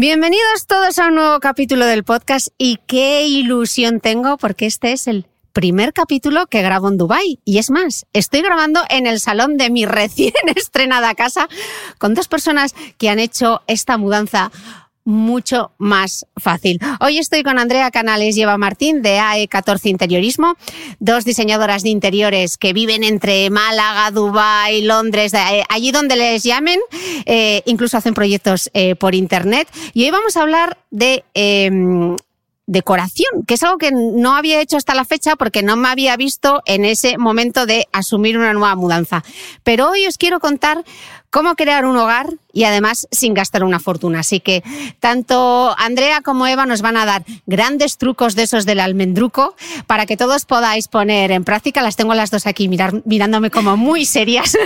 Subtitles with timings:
[0.00, 5.06] Bienvenidos todos a un nuevo capítulo del podcast y qué ilusión tengo porque este es
[5.06, 9.58] el primer capítulo que grabo en Dubai y es más, estoy grabando en el salón
[9.58, 11.50] de mi recién estrenada casa
[11.98, 14.50] con dos personas que han hecho esta mudanza
[15.10, 16.78] mucho más fácil.
[17.00, 20.54] Hoy estoy con Andrea Canales y Eva Martín de AE14 Interiorismo,
[21.00, 26.78] dos diseñadoras de interiores que viven entre Málaga, Dubái, Londres, eh, allí donde les llamen,
[27.26, 29.68] eh, incluso hacen proyectos eh, por internet.
[29.92, 32.16] Y hoy vamos a hablar de em,
[32.70, 36.16] decoración, que es algo que no había hecho hasta la fecha porque no me había
[36.16, 39.24] visto en ese momento de asumir una nueva mudanza.
[39.64, 40.84] Pero hoy os quiero contar
[41.30, 44.20] cómo crear un hogar y además sin gastar una fortuna.
[44.20, 44.62] Así que
[44.98, 49.54] tanto Andrea como Eva nos van a dar grandes trucos de esos del almendruco
[49.86, 51.82] para que todos podáis poner en práctica.
[51.82, 54.56] Las tengo las dos aquí mirándome como muy serias.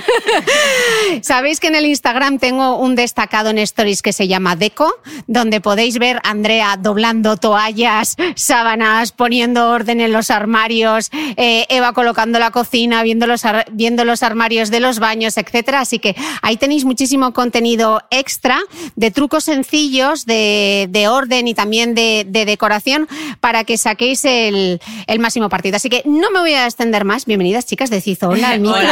[1.23, 4.93] Sabéis que en el Instagram tengo un destacado en Stories que se llama Deco,
[5.27, 11.93] donde podéis ver a Andrea doblando toallas, sábanas, poniendo orden en los armarios, eh, Eva
[11.93, 13.43] colocando la cocina, viendo los,
[13.73, 15.81] viendo los armarios de los baños, etcétera.
[15.81, 18.61] Así que ahí tenéis muchísimo contenido extra
[18.97, 23.09] de trucos sencillos de, orden y también de, decoración
[23.41, 24.81] para que saquéis el,
[25.19, 25.77] máximo partido.
[25.77, 27.27] Así que no me voy a extender más.
[27.27, 28.29] Bienvenidas, chicas de Cizo.
[28.29, 28.81] Hola, al micro.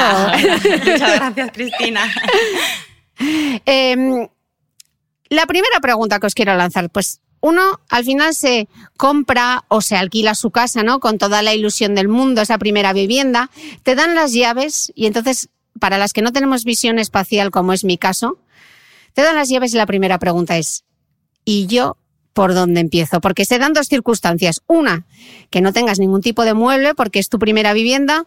[0.93, 2.13] Muchas gracias, Cristina.
[3.67, 4.27] Em,
[5.29, 9.97] la primera pregunta que os quiero lanzar, pues uno al final se compra o se
[9.97, 11.01] alquila su casa, ¿no?
[11.01, 13.51] Con toda la ilusión del mundo, esa primera vivienda,
[13.83, 17.85] te dan las llaves y entonces, para las que no tenemos visión espacial, como es
[17.85, 18.39] mi caso,
[19.15, 20.85] te dan las llaves y la primera pregunta es,
[21.45, 21.97] ¿y yo
[22.33, 23.21] por dónde empiezo?
[23.21, 24.63] Porque se dan dos circunstancias.
[24.67, 25.07] Una,
[25.51, 28.27] que no tengas ningún tipo de mueble porque es tu primera vivienda,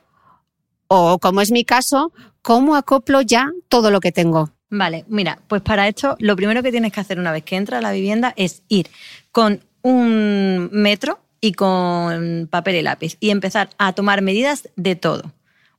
[0.88, 2.11] o como es mi caso,
[2.41, 4.51] ¿cómo acoplo ya todo lo que tengo?
[4.69, 7.80] Vale, mira, pues para esto lo primero que tienes que hacer una vez que entras
[7.80, 8.89] a la vivienda es ir
[9.31, 15.31] con un metro y con papel y lápiz y empezar a tomar medidas de todo.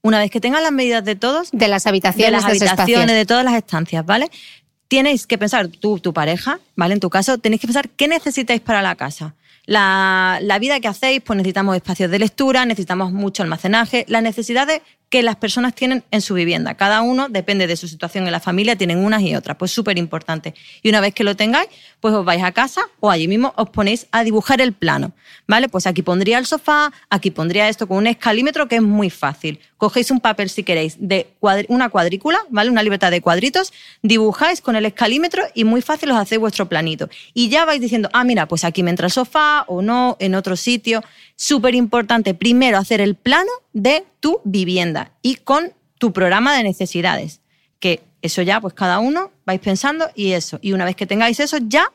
[0.06, 3.26] Una vez que tengas las medidas de todos, de las habitaciones, de las habitaciones, de
[3.26, 4.30] todas las estancias, ¿vale?
[4.86, 6.94] Tienes que pensar, tú, tu pareja, ¿vale?
[6.94, 9.34] En tu caso, tenéis que pensar qué necesitáis para la casa.
[9.64, 14.80] La, la, vida que hacéis, pues necesitamos espacios de lectura, necesitamos mucho almacenaje, las necesidades
[15.08, 16.74] que las personas tienen en su vivienda.
[16.74, 19.56] Cada uno, depende de su situación en la familia, tienen unas y otras.
[19.56, 20.54] Pues súper importante.
[20.82, 21.68] Y una vez que lo tengáis,
[22.00, 25.12] pues os vais a casa o allí mismo os ponéis a dibujar el plano.
[25.46, 25.68] ¿Vale?
[25.68, 29.60] Pues aquí pondría el sofá, aquí pondría esto con un escalímetro que es muy fácil.
[29.76, 31.28] Cogéis un papel si queréis de
[31.68, 32.70] una cuadrícula, ¿vale?
[32.70, 33.72] Una libertad de cuadritos,
[34.02, 37.08] dibujáis con el escalímetro y muy fácil os hacéis vuestro planito.
[37.34, 40.34] Y ya vais diciendo, ah, mira, pues aquí me entra el sofá o no, en
[40.34, 41.02] otro sitio.
[41.36, 47.40] Súper importante, primero hacer el plano de tu vivienda y con tu programa de necesidades.
[47.78, 50.58] Que eso ya, pues cada uno vais pensando y eso.
[50.62, 51.92] Y una vez que tengáis eso, ya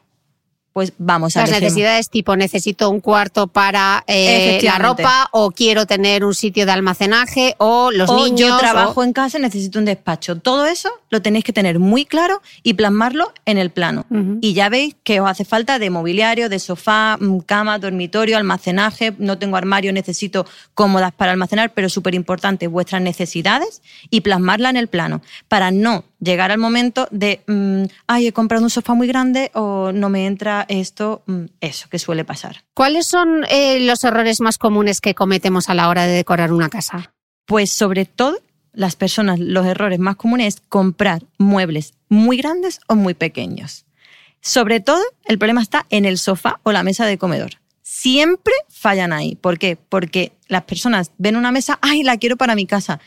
[0.73, 5.85] pues vamos a Las necesidades tipo necesito un cuarto para eh, la ropa o quiero
[5.85, 8.39] tener un sitio de almacenaje o los o niños.
[8.39, 10.37] Yo trabajo en casa, necesito un despacho.
[10.37, 14.05] Todo eso lo tenéis que tener muy claro y plasmarlo en el plano.
[14.41, 19.13] Y ya veis que os hace falta de mobiliario, de sofá, mm, cama, dormitorio, almacenaje.
[19.17, 24.77] No tengo armario, necesito cómodas para almacenar, pero súper importante vuestras necesidades y plasmarla en
[24.77, 29.07] el plano para no llegar al momento de, mm, ay, he comprado un sofá muy
[29.07, 32.63] grande o no me entra esto, mm, eso que suele pasar.
[32.73, 36.69] ¿Cuáles son eh, los errores más comunes que cometemos a la hora de decorar una
[36.69, 37.13] casa?
[37.45, 38.37] Pues sobre todo
[38.73, 43.85] las personas, los errores más comunes es comprar muebles muy grandes o muy pequeños.
[44.41, 47.51] Sobre todo, el problema está en el sofá o la mesa de comedor.
[47.83, 49.35] Siempre fallan ahí.
[49.35, 49.77] ¿Por qué?
[49.77, 52.99] Porque las personas ven una mesa, ay, la quiero para mi casa.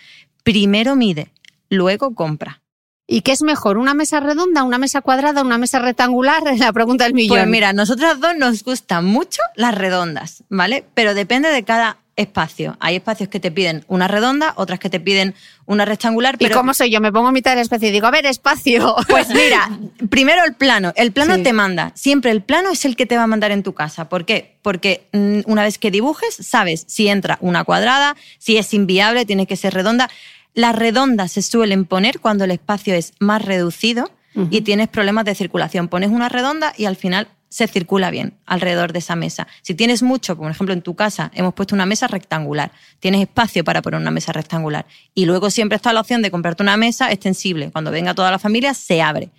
[0.42, 1.32] Primero mide,
[1.70, 2.62] luego compra.
[3.06, 6.42] ¿Y qué es mejor, una mesa redonda, una mesa cuadrada, una mesa rectangular?
[6.58, 7.36] La pregunta del millón.
[7.36, 10.84] Pues mira, nosotras dos nos gustan mucho las redondas, ¿vale?
[10.94, 12.76] Pero depende de cada espacio.
[12.80, 15.34] Hay espacios que te piden una redonda, otras que te piden
[15.66, 16.38] una rectangular.
[16.38, 16.50] Pero...
[16.50, 17.00] ¿Y cómo soy yo?
[17.00, 18.96] Me pongo a mitad del espacio y digo, a ver, espacio.
[19.08, 19.78] Pues mira,
[20.10, 20.92] primero el plano.
[20.96, 21.92] El plano te manda.
[21.94, 24.08] Siempre el plano es el que te va a mandar en tu casa.
[24.08, 24.56] ¿Por qué?
[24.62, 29.46] Porque mm, una vez que dibujes, sabes si entra una cuadrada, si es inviable, tiene
[29.46, 30.08] que ser redonda.
[30.54, 34.10] Las redondas se suelen poner cuando el espacio es más reducido
[34.50, 35.88] y tienes problemas de circulación.
[35.88, 39.46] Pones una redonda y al final se circula bien alrededor de esa mesa.
[39.62, 43.62] Si tienes mucho, por ejemplo en tu casa hemos puesto una mesa rectangular, tienes espacio
[43.62, 47.12] para poner una mesa rectangular y luego siempre está la opción de comprarte una mesa
[47.12, 47.70] extensible.
[47.70, 49.30] Cuando venga toda la familia se abre.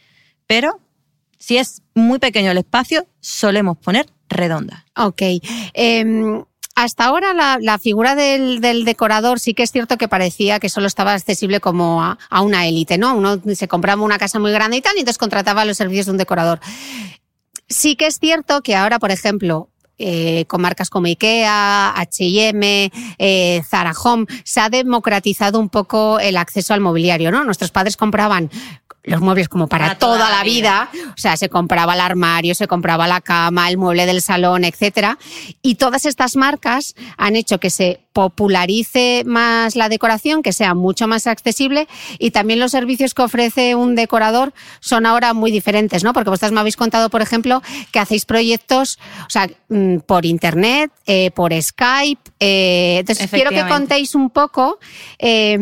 [0.47, 0.79] Pero
[1.39, 4.85] si es muy pequeño el espacio, solemos poner redonda.
[4.95, 5.21] Ok.
[5.73, 6.43] Em,
[6.75, 11.13] hasta ahora la, figura del, decorador sí que es cierto que parecía que solo estaba
[11.13, 13.15] accesible como a, una élite, ¿no?
[13.15, 16.11] Uno se compraba una casa muy grande y tal y entonces contrataba los servicios de
[16.11, 16.59] un decorador.
[17.69, 23.61] Sí que es cierto que ahora, por ejemplo, eh, con marcas como IKEA, H&M, eh,
[23.65, 27.45] Zara Home, se ha democratizado un poco el acceso al mobiliario, ¿no?
[27.45, 28.51] Nuestros padres compraban
[29.05, 30.89] los muebles como para, toda, la vida.
[31.09, 35.17] O sea, se compraba el armario, se compraba la cama, el mueble del salón, etcétera.
[35.61, 41.05] Y todas estas marcas han hecho que se popularice más la decoración, que sea mucho
[41.05, 41.87] más accesible
[42.17, 46.13] y también los servicios que ofrece un decorador son ahora muy diferentes, ¿no?
[46.13, 47.61] Porque vosotros me habéis contado, por ejemplo,
[47.91, 52.31] que hacéis proyectos, o sea, mm, por internet, eh, por Skype.
[52.39, 54.79] Eh, entonces, quiero que contéis un poco.
[55.19, 55.57] Eh,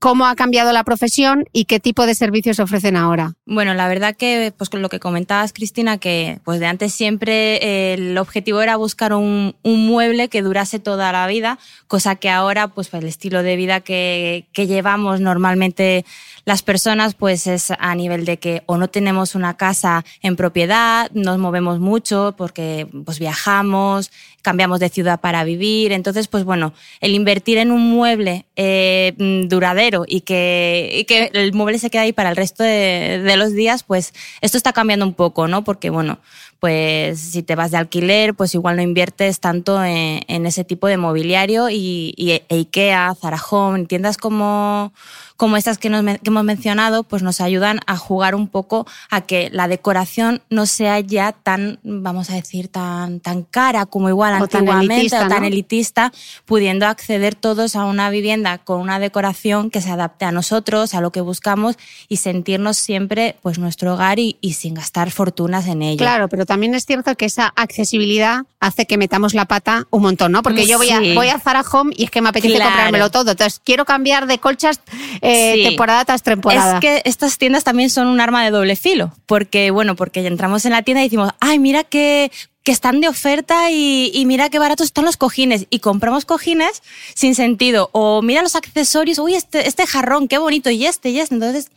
[0.00, 3.34] cómo ha cambiado la profesión y qué tipo de servicios ofrecen ahora.
[3.44, 7.56] Bueno, la verdad que, pues con lo que comentabas, Cristina, que pues de antes siempre
[7.56, 12.68] eh, el objetivo era buscar un, mueble que durase toda la vida, cosa que ahora,
[12.68, 16.04] pues el estilo de vida que, que llevamos normalmente
[16.46, 21.10] las personas, pues es a nivel de que o no tenemos una casa en propiedad,
[21.12, 24.10] nos movemos mucho porque pues viajamos,
[24.42, 25.92] cambiamos de ciudad para vivir.
[25.92, 29.14] Entonces, pues bueno, el invertir en un mueble eh,
[29.46, 33.84] duradero y que, que, el mueble se quede ahí para el resto de, los días,
[33.84, 35.64] pues esto está cambiando un poco, ¿no?
[35.64, 36.18] Porque bueno,
[36.60, 40.98] pues si te vas de alquiler, pues igual no inviertes tanto en, ese tipo de
[40.98, 44.92] mobiliario y, y e IKEA, Zara Home, tiendas como
[45.40, 49.68] como estas que, hemos mencionado, pues nos ayudan a jugar un poco a que la
[49.68, 55.28] decoración no sea ya tan, vamos a decir, tan, tan cara como igual antiguamente o
[55.28, 56.12] tan elitista,
[56.44, 61.00] pudiendo acceder todos a una vivienda con una decoración que se adapte a nosotros, a
[61.00, 65.96] lo que buscamos y sentirnos siempre pues nuestro hogar y, sin gastar fortunas en ello.
[65.96, 70.32] Claro, pero también es cierto que esa accesibilidad hace que metamos la pata un montón,
[70.32, 70.42] ¿no?
[70.42, 73.30] Porque yo voy, a, voy a Zara Home y es que me apetece comprármelo todo.
[73.30, 74.80] Entonces quiero cambiar de colchas
[75.20, 76.74] eh, temporada tras temporada.
[76.74, 80.64] Es que estas tiendas también son un arma de doble filo, porque bueno, porque entramos
[80.64, 84.58] en la tienda y decimos, ay, mira qué que están de oferta y, mira qué
[84.58, 86.82] baratos están los cojines y compramos cojines
[87.14, 91.20] sin sentido o mira los accesorios, uy, este, este jarrón, qué bonito y este y
[91.20, 91.34] este.
[91.34, 91.70] Entonces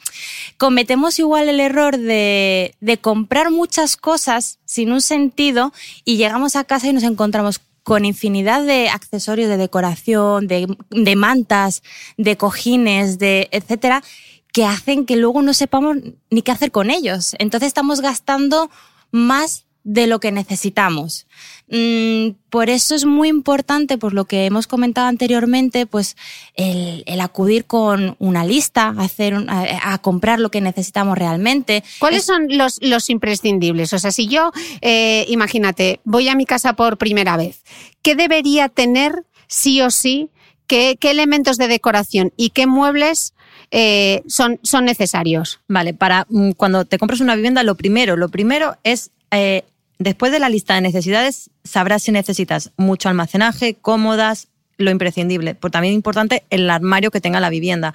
[0.58, 5.72] cometemos igual el error de, de comprar muchas cosas sin un sentido
[6.04, 11.16] y llegamos a casa y nos encontramos con infinidad de accesorios de decoración, de, de
[11.16, 11.84] mantas,
[12.18, 14.04] de cojines, de etcétera,
[14.52, 15.98] que hacen que luego no sepamos
[16.30, 17.36] ni qué hacer con ellos.
[17.40, 18.70] Entonces estamos gastando
[19.12, 21.28] más de lo que necesitamos.
[21.68, 26.16] Mm, por eso es muy importante, por lo que hemos comentado anteriormente, pues
[26.56, 31.84] el, acudir con una lista, hacer a, comprar lo que necesitamos realmente.
[32.00, 33.94] ¿Cuáles son los, los, imprescindibles?
[33.94, 37.64] O sea, si yo, eh, imagínate, voy a mi casa por primera vez,
[38.02, 40.30] ¿qué debería tener sí o sí?
[40.68, 43.34] ¿Qué, qué elementos de decoración y qué muebles
[43.72, 45.60] eh, son, son necesarios?
[45.68, 49.64] Vale, para mm, cuando te compras una vivienda, lo primero, lo primero es eh,
[50.04, 55.56] Después de la lista de necesidades, sabrás si necesitas mucho almacenaje, cómodas, lo imprescindible.
[55.56, 57.94] Por también importante el armario que tenga la vivienda.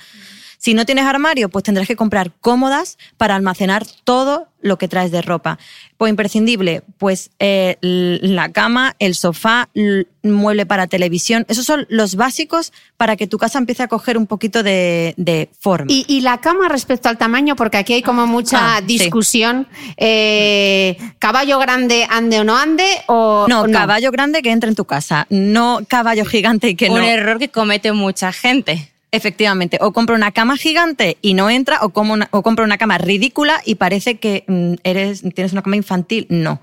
[0.58, 5.12] Si no tienes armario, pues tendrás que comprar cómodas para almacenar todo lo que traes
[5.12, 5.58] de ropa.
[5.96, 11.46] Pues imprescindible, pues eh, la cama, el sofá, el mueble para televisión.
[11.48, 15.86] Esos son los básicos para que tu casa empiece a coger un poquito de, forma.
[15.88, 19.68] ¿Y, la cama respecto al tamaño, porque aquí hay como mucha ah, discusión.
[19.96, 22.84] Eh, ¿Caballo grande ande o no ande?
[23.06, 26.96] O, no, caballo grande que entre en tu casa, no caballo gigante y que no.
[26.96, 28.90] Un error que comete mucha gente.
[29.10, 32.98] Efectivamente, o compro una cama gigante y no entra, o, como o compro una cama
[32.98, 36.26] ridícula y parece que mm, eres, tienes una cama infantil.
[36.28, 36.60] No.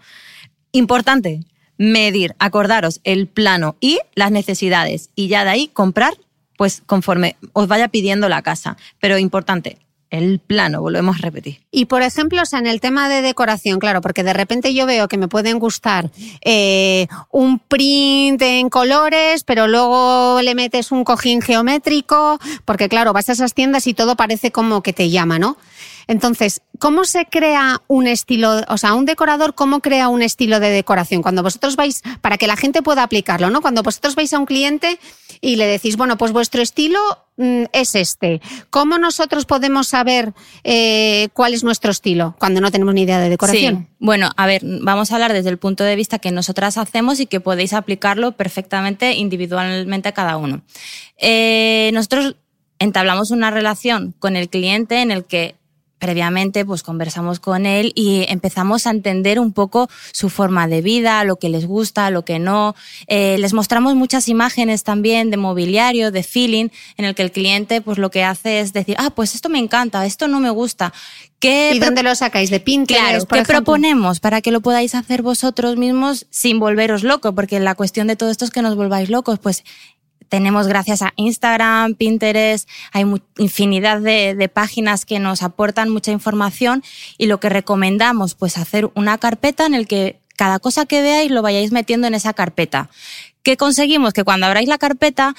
[0.71, 1.41] Importante,
[1.77, 6.13] medir, acordaros el plano y las necesidades y ya de ahí comprar
[6.57, 8.77] pues conforme os vaya pidiendo la casa.
[8.99, 9.77] Pero importante,
[10.17, 11.61] el plano, volvemos a repetir.
[11.71, 14.85] Y por ejemplo, o sea, en el tema de decoración, claro, porque de repente yo
[14.85, 16.09] veo que me pueden gustar
[16.41, 23.29] eh, un print en colores, pero luego le metes un cojín geométrico, porque claro, vas
[23.29, 25.57] a esas tiendas y todo parece como que te llama, ¿no?
[26.07, 30.69] Entonces, ¿cómo se crea un estilo, o sea, un decorador, cómo crea un estilo de
[30.69, 31.21] decoración?
[31.21, 33.61] Cuando vosotros vais, para que la gente pueda aplicarlo, ¿no?
[33.61, 34.99] Cuando vosotros vais a un cliente
[35.41, 36.99] y le decís, bueno, pues vuestro estilo
[37.37, 38.41] mm, es este.
[38.69, 40.33] ¿Cómo nosotros podemos saber
[40.63, 43.87] eh, cuál es nuestro estilo cuando no tenemos ni idea de decoración?
[43.89, 43.95] Sí.
[43.99, 47.25] Bueno, a ver, vamos a hablar desde el punto de vista que nosotras hacemos y
[47.25, 50.61] que podéis aplicarlo perfectamente individualmente a cada uno.
[51.17, 52.35] Eh, nosotros
[52.79, 55.55] entablamos una relación con el cliente en el que
[55.99, 61.23] previamente pues conversamos con él y empezamos a entender un poco su forma de vida,
[61.23, 62.75] lo que les gusta, lo que no.
[63.07, 67.81] Eh, les mostramos muchas imágenes también de mobiliario, de feeling, en el que el cliente
[67.81, 70.93] pues lo que hace es decir, ah, pues esto me encanta, esto no me gusta.
[71.39, 72.49] ¿Qué ¿Y dónde lo sacáis?
[72.49, 73.27] ¿De Pinterest?
[73.27, 77.33] Claro, ¿qué proponemos para que lo podáis hacer vosotros mismos sin volveros locos?
[77.35, 79.37] Porque la cuestión de todo esto es que nos volváis locos.
[79.39, 79.63] Pues
[80.29, 83.05] tenemos gracias a Instagram, Pinterest, hay
[83.37, 86.83] infinidad de, páginas que nos aportan mucha información
[87.17, 91.31] y lo que recomendamos, pues hacer una carpeta en el que cada cosa que veáis
[91.31, 92.89] lo vayáis metiendo en esa carpeta.
[93.43, 94.13] ¿Qué conseguimos?
[94.13, 95.35] Que cuando abráis la carpeta,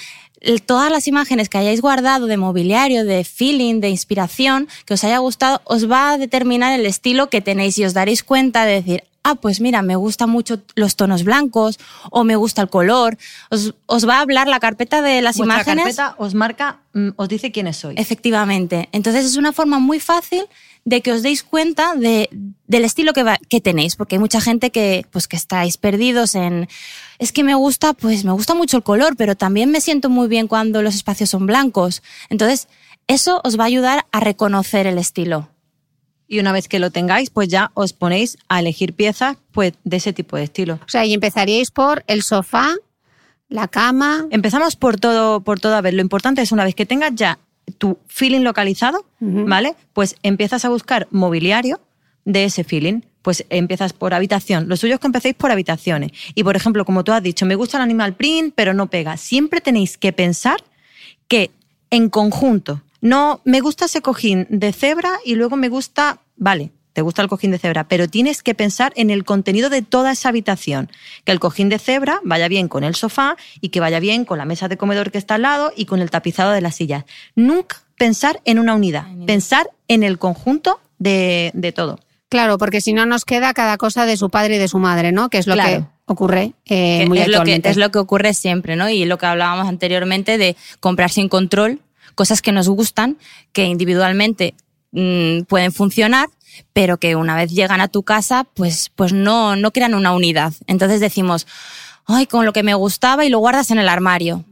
[0.64, 5.18] todas las imágenes que hayáis guardado de mobiliario, de feeling, de inspiración, que os haya
[5.18, 9.04] gustado, os va a determinar el estilo que tenéis y os daréis cuenta de decir,
[9.26, 11.78] ah, pues mira, me gustan mucho los tonos blancos
[12.10, 13.18] o me gusta el color.
[13.50, 15.96] Os, va a hablar la carpeta de las Vuestra imágenes.
[15.96, 17.98] carpeta os marca, mm, os dice quiénes sois.
[17.98, 18.88] Efectivamente.
[18.92, 20.44] Entonces es una forma muy fácil
[20.84, 22.28] de que os deis cuenta de,
[22.68, 26.68] del estilo que, que tenéis, porque hay mucha gente que, pues, que estáis perdidos en,
[27.18, 30.28] es que me gusta, pues me gusta mucho el color, pero también me siento muy
[30.28, 32.04] bien cuando los espacios son blancos.
[32.30, 32.68] Entonces,
[33.08, 35.48] eso os va a ayudar a reconocer el estilo
[36.28, 39.96] y una vez que lo tengáis, pues ya os ponéis a elegir piezas pues, de
[39.96, 40.80] ese tipo de estilo.
[40.84, 42.74] O sea, y empezaríais por el sofá,
[43.48, 44.26] la cama.
[44.30, 45.76] Empezamos por todo, por todo.
[45.76, 47.38] A ver, lo importante es una vez que tengas ya
[47.78, 49.74] tu feeling localizado, ¿vale?
[49.92, 51.80] Pues empiezas a buscar mobiliario
[52.24, 53.02] de ese feeling.
[53.22, 54.68] Pues empiezas por habitación.
[54.68, 56.12] Lo suyo es que empecéis por habitaciones.
[56.36, 59.16] Y por ejemplo, como tú has dicho, me gusta el animal print, pero no pega.
[59.16, 60.62] Siempre tenéis que pensar
[61.26, 61.50] que
[61.90, 67.02] en conjunto no, me gusta ese cojín de cebra y luego me gusta, vale, te
[67.02, 70.30] gusta el cojín de cebra, pero tienes que pensar en el contenido de toda esa
[70.30, 70.90] habitación.
[71.24, 74.38] Que el cojín de cebra vaya bien con el sofá y que vaya bien con
[74.38, 77.04] la mesa de comedor que está al lado y con el tapizado de las sillas.
[77.34, 81.98] Nunca pensar en una unidad, pensar en el conjunto de, todo.
[82.30, 85.12] Claro, porque si no nos queda cada cosa de su padre y de su madre,
[85.12, 85.28] ¿no?
[85.28, 88.74] Que es lo que ocurre eh, muy es Lo que, es lo que ocurre siempre,
[88.74, 88.88] ¿no?
[88.88, 91.80] Y lo que hablábamos anteriormente de comprar sin control
[92.16, 93.18] cosas que nos gustan,
[93.52, 94.54] que individualmente
[94.90, 96.28] mm, pueden funcionar,
[96.72, 100.52] pero que una vez llegan a tu casa, pues, pues no, no crean una unidad.
[100.66, 101.46] Entonces decimos,
[102.06, 104.44] ay, con lo que me gustaba y lo guardas en el armario.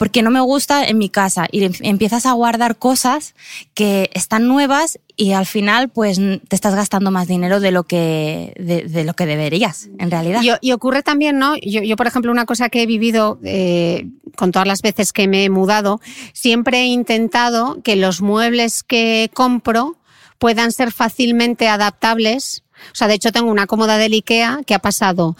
[0.00, 3.34] Porque no me gusta en mi casa y em, empiezas a guardar cosas
[3.74, 8.54] que están nuevas y al final pues te estás gastando más dinero de lo que,
[8.56, 10.40] de, lo que deberías, en realidad.
[10.62, 11.54] Y, ocurre también, ¿no?
[11.58, 15.44] Yo, por ejemplo, una cosa que he vivido eh, con todas las veces que me
[15.44, 16.00] he mudado,
[16.32, 19.98] siempre he intentado que los muebles que compro
[20.38, 22.62] puedan ser fácilmente adaptables.
[22.86, 25.36] O sea, de hecho tengo una cómoda del IKEA que ha pasado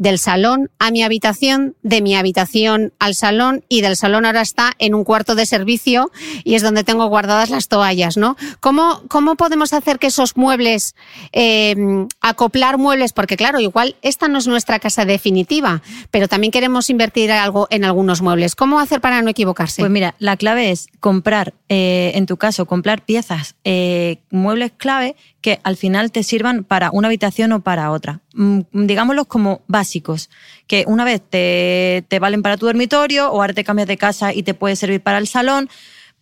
[0.00, 4.72] del salón a mi habitación, de mi habitación al salón y del salón ahora está
[4.78, 6.10] en un cuarto de servicio
[6.42, 8.34] y es donde tengo guardadas las toallas, ¿no?
[8.60, 10.96] ¿Cómo, cómo podemos hacer que esos muebles,
[11.32, 11.76] eh,
[12.22, 13.12] acoplar muebles?
[13.12, 17.84] Porque claro, igual esta no es nuestra casa definitiva, pero también queremos invertir algo en
[17.84, 18.54] algunos muebles.
[18.54, 19.82] ¿Cómo hacer para no equivocarse?
[19.82, 25.14] Pues mira, la clave es comprar, eh, en tu caso, comprar piezas, eh, muebles clave
[25.40, 28.20] que al final te sirvan para una habitación o para otra.
[28.34, 30.30] Mm, digámoslos como básicos,
[30.66, 34.42] que una vez te, valen para tu dormitorio o ahora te cambias de casa y
[34.42, 35.68] te puede servir para el salón.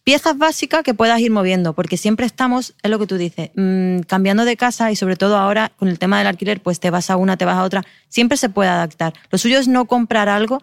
[0.04, 4.00] Piezas básicas que puedas ir moviendo, porque siempre estamos, es lo que tú dices, mm,
[4.00, 7.10] cambiando de casa y sobre todo ahora con el tema del alquiler, pues te vas
[7.10, 9.12] a una, te vas a otra, siempre se puede adaptar.
[9.30, 10.62] Lo suyo es no comprar algo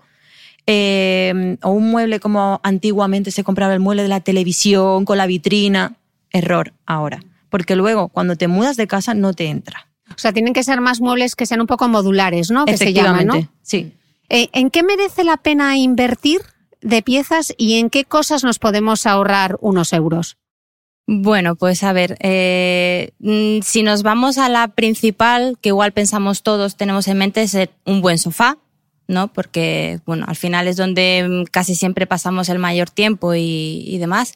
[0.66, 5.28] eh, o un mueble como antiguamente se compraba el mueble de la televisión con la
[5.28, 5.98] vitrina.
[6.32, 9.88] Error ahora porque luego cuando te mudas de casa no te entra.
[10.10, 12.66] O sea, tienen que ser más muebles que sean un poco modulares, ¿no?
[12.66, 13.50] Que se llaman, ¿no?
[13.62, 13.94] Sí.
[14.30, 16.42] Eh, ¿En qué merece la pena invertir
[16.82, 20.38] de piezas y en qué cosas nos podemos ahorrar unos euros?
[21.08, 26.42] Bueno, pues a ver, eh, mm, si nos vamos a la principal, que igual pensamos
[26.42, 28.58] todos, tenemos en mente, es un buen sofá,
[29.08, 29.32] ¿no?
[29.32, 34.34] Porque, bueno, al final es donde mm, casi siempre pasamos el mayor tiempo y demás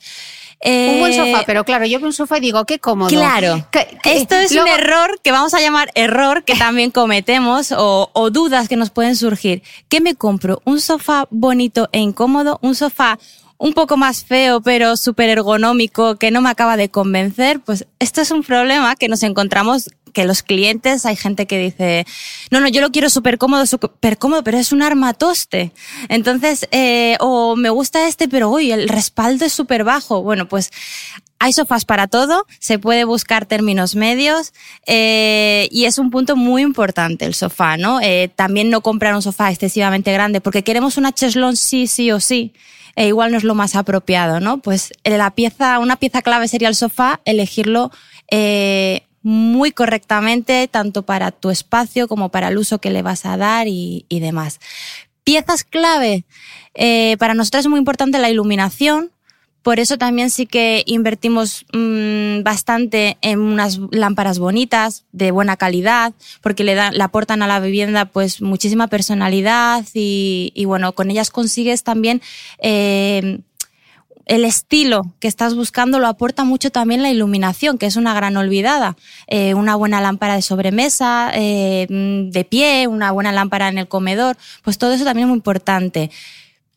[0.65, 3.09] un buen sofá, eh, pero claro, yo veo un sofá y digo, qué cómodo.
[3.09, 3.65] Claro.
[4.03, 8.67] Esto es un error que vamos a llamar error que también cometemos o, o dudas
[8.67, 9.63] que nos pueden surgir.
[9.87, 10.61] ¿Qué me compro?
[10.65, 12.59] ¿Un sofá bonito e incómodo?
[12.61, 13.17] ¿Un sofá
[13.59, 18.21] un poco más feo, pero súper ergonómico, que no me acaba de convencer, pues esto
[18.21, 22.05] es un problema que nos encontramos que los clientes, hay gente que dice,
[22.51, 25.71] no, no, yo lo quiero súper cómodo, súper cómodo, pero es un armatoste.
[26.07, 30.21] Entonces, eh, o me gusta este, pero uy, el respaldo es súper bajo.
[30.21, 30.71] Bueno, pues
[31.39, 34.53] hay sofás para todo, se puede buscar términos medios
[34.85, 38.01] eh, y es un punto muy importante el sofá, ¿no?
[38.01, 42.19] Eh, también no comprar un sofá excesivamente grande porque queremos una cheslón sí, sí o
[42.19, 42.53] sí
[42.95, 44.57] e igual no es lo más apropiado, ¿no?
[44.57, 47.91] Pues la pieza, una pieza clave sería el sofá, elegirlo
[48.29, 53.37] eh, muy correctamente, tanto para tu espacio como para el uso que le vas a
[53.37, 54.59] dar y, demás.
[55.23, 56.25] Piezas clave.
[56.73, 59.11] Eh, para nosotros es muy importante la iluminación,
[59.61, 66.13] por eso también sí que invertimos mm, bastante en unas lámparas bonitas, de buena calidad,
[66.41, 71.29] porque le, dan, le aportan a la vivienda pues muchísima personalidad y, bueno, con ellas
[71.29, 72.21] consigues también
[72.59, 73.41] eh,
[74.29, 78.37] el estilo que estás buscando lo aporta mucho también la iluminación, que es una gran
[78.37, 78.95] olvidada.
[79.27, 84.37] Eh, una buena lámpara de sobremesa, eh, de pie, una buena lámpara en el comedor,
[84.63, 86.11] pues todo eso también es muy importante.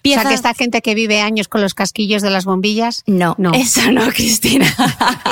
[0.05, 3.05] O sea, que esta gente que vive años con los casquillos de las bombillas.
[3.07, 3.53] No, no.
[3.55, 4.67] Eso no, Cristina.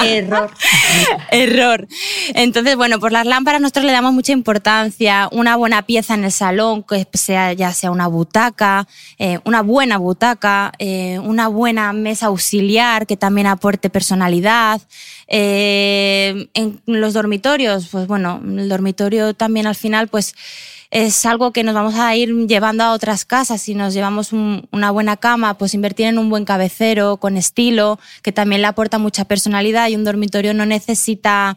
[0.05, 0.51] Error.
[1.31, 1.89] Error.
[2.35, 5.29] Entonces, bueno, pues las lámparas nosotros le damos mucha importancia.
[5.33, 8.87] Una buena pieza en el salón, que sea ya sea una butaca,
[9.19, 14.81] eh, una buena butaca, eh, una buena mesa auxiliar que también aporte personalidad.
[15.27, 20.35] Eh, en los dormitorios, pues bueno, el dormitorio también al final, pues
[20.91, 23.63] es algo que nos vamos a ir llevando a otras casas.
[23.63, 28.33] Si nos llevamos una buena cama, pues invertir en un buen cabecero con estilo, que
[28.33, 31.57] también le aporta mucha personalidad y un dormitorio no necesita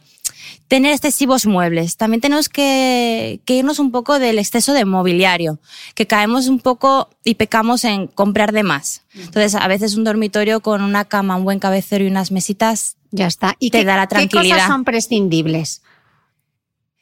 [0.67, 1.97] tener excesivos muebles.
[1.97, 5.59] También tenemos que, irnos un poco del exceso de mobiliario,
[5.95, 9.01] que caemos un poco y pecamos en comprar de más.
[9.15, 13.27] Entonces, a veces un dormitorio con una cama, un buen cabecero y unas mesitas ya
[13.27, 13.55] está.
[13.59, 14.43] ¿Y te qué, dará tranquilidad.
[14.43, 15.82] ¿Qué cosas son prescindibles?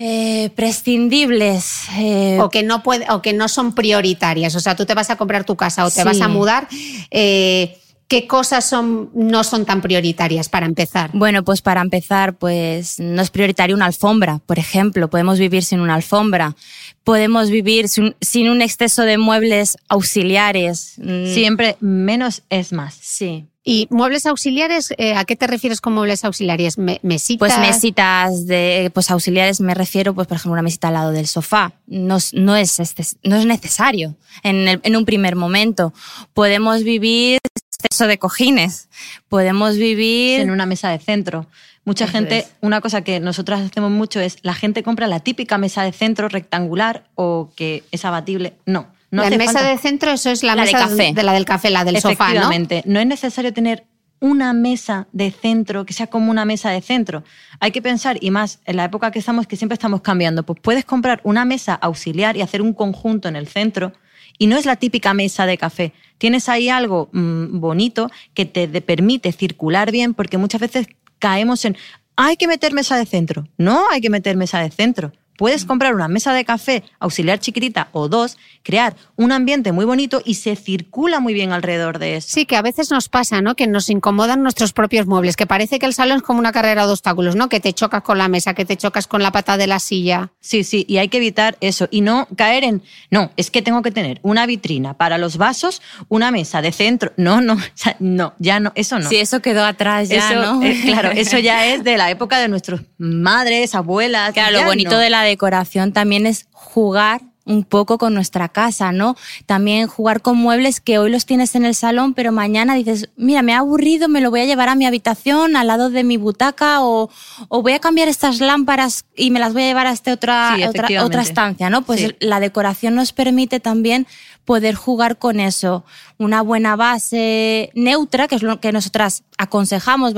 [0.03, 1.83] Eh, prescindibles.
[1.95, 4.55] Eh, o, que no puede, o que no son prioritarias.
[4.55, 6.67] O sea, tú te vas a comprar tu casa o te vas a mudar.
[7.11, 7.77] Eh,
[8.11, 11.11] ¿Qué cosas son, no son tan prioritarias para empezar?
[11.13, 15.09] Bueno, pues para empezar, pues no es prioritario una alfombra, por ejemplo.
[15.09, 16.57] Podemos vivir sin una alfombra.
[17.05, 20.95] Podemos vivir sin, sin un exceso de muebles auxiliares.
[20.97, 21.33] Mm.
[21.33, 22.95] Siempre menos es más.
[22.99, 23.45] Sí.
[23.63, 24.93] ¿Y muebles auxiliares?
[24.97, 26.77] Eh, ¿A qué te refieres con muebles auxiliares?
[26.77, 27.39] ¿Mesitas?
[27.39, 31.27] Pues mesitas de, pues auxiliares me refiero, pues por ejemplo, una mesita al lado del
[31.27, 31.71] sofá.
[31.87, 35.93] No, no, es, este, no es necesario en, el, en un primer momento.
[36.33, 37.39] Podemos vivir
[37.83, 38.89] exceso de cojines.
[39.29, 40.39] Podemos vivir...
[40.41, 41.47] En una mesa de centro.
[41.83, 45.83] Mucha gente, una cosa que nosotras hacemos mucho es, la gente compra la típica mesa
[45.83, 48.53] de centro rectangular o que es abatible.
[48.67, 49.69] No No la mesa falta.
[49.69, 51.11] de centro, eso es la, La de mesa café.
[51.13, 52.31] de la del café, la del sofá, ¿no?
[52.33, 52.99] Efectivamente, ¿no?
[52.99, 53.85] es necesario tener
[54.19, 57.23] una mesa de centro que sea como una mesa de centro.
[57.59, 60.59] Hay que pensar, y más en la época que estamos, que siempre estamos cambiando, pues
[60.61, 63.91] puedes comprar una mesa auxiliar y hacer un conjunto en el centro.
[64.37, 65.93] Y no es la típica mesa de café.
[66.21, 70.85] Tienes ahí algo mm, bonito que te permite circular bien, porque muchas veces
[71.17, 71.75] caemos en,
[72.15, 73.47] hay que meter mesa de centro.
[73.57, 75.11] No hay que meter mesa de centro.
[75.41, 80.21] Puedes comprar una mesa de café auxiliar chiquitita o dos, crear un ambiente muy bonito
[80.23, 82.27] y se circula muy bien alrededor de eso.
[82.29, 83.55] Sí, que a veces nos pasa, ¿no?
[83.55, 86.85] Que nos incomodan nuestros propios muebles, que parece que el salón es como una carrera
[86.85, 87.49] de obstáculos, ¿no?
[87.49, 90.31] Que te chocas con la mesa, que te chocas con la pata de la silla.
[90.41, 93.81] Sí, sí, y hay que evitar eso y no caer en, no, es que tengo
[93.81, 97.13] que tener una vitrina para los vasos, una mesa de centro.
[97.17, 99.09] No, no, o sea, no, ya no, eso no.
[99.09, 100.63] Sí, eso quedó atrás ya, Eso, ¿no?
[100.63, 104.33] eh, claro, eso ya es de la época de nuestras madres, abuelas.
[104.33, 104.99] Claro, lo bonito no.
[104.99, 109.15] de la decoración también es jugar un poco con nuestra casa, ¿no?
[109.47, 113.41] También jugar con muebles que hoy los tienes en el salón, pero mañana dices, mira,
[113.41, 116.17] me ha aburrido, me lo voy a llevar a mi habitación, al lado de mi
[116.17, 117.09] butaca, o,
[117.49, 120.55] o voy a cambiar estas lámparas y me las voy a llevar a esta otra,
[120.55, 121.81] Sí, otra, estancia, ¿no?
[121.81, 122.15] Pues Sí.
[122.19, 124.05] la decoración nos permite también
[124.45, 125.83] poder jugar con eso.
[126.19, 130.13] Una buena base neutra, que es lo que nosotras aconsejamos,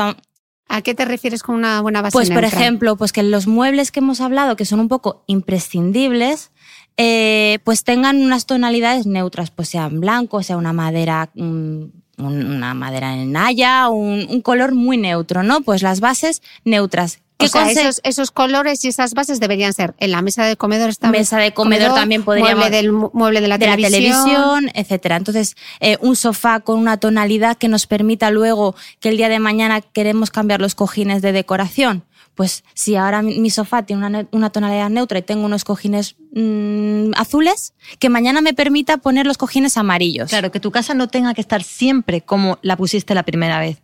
[0.70, 3.92] ¿A qué te refieres con una buena base pues, por ejemplo, pues que los muebles
[3.92, 6.52] que hemos hablado, que son un poco imprescindibles,
[6.98, 13.16] eh, pues tengan unas tonalidades neutras, pues sean blancos, sea una madera, un- una madera
[13.18, 15.62] en haya, un, un color muy neutro, ¿no?
[15.62, 17.20] Pues las bases neutras.
[17.44, 20.56] O sea, conse- esos, esos colores y esas bases deberían ser en la mesa de
[20.58, 20.90] comedor.
[20.90, 24.02] Está Mesa de comedor también podríamos- Mueble, del, mu- mueble de la de la televisión.
[24.26, 25.16] televisión, etcétera.
[25.18, 29.40] Entonces, eh, un sofá con una tonalidad que nos permita luego que el día de
[29.40, 32.04] mañana queremos cambiar los cojines de decoración.
[32.36, 36.16] Pues si ahora mi sofá tiene una, ne- una tonalidad neutra y tengo unos cojines
[36.34, 40.30] mm, azules, que mañana me permita poner los cojines amarillos.
[40.30, 43.83] Claro, que tu casa no tenga que estar siempre como la pusiste la primera vez.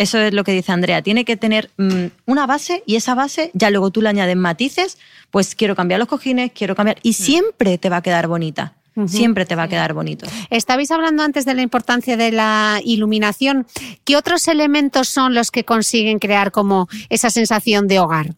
[0.00, 1.02] Eso es lo que dice Andrea.
[1.02, 4.96] Tiene que tener mm, una base y esa base ya luego tú le añades matices.
[5.30, 6.96] Pues quiero cambiar los cojines, quiero cambiar.
[7.02, 8.72] Y siempre te va a quedar bonita.
[9.06, 10.26] Siempre te va a quedar bonito.
[10.48, 13.66] Estabais hablando antes de la importancia de la iluminación.
[14.04, 18.34] ¿Qué otros elementos son los que consiguen crear como esa sensación de hogar?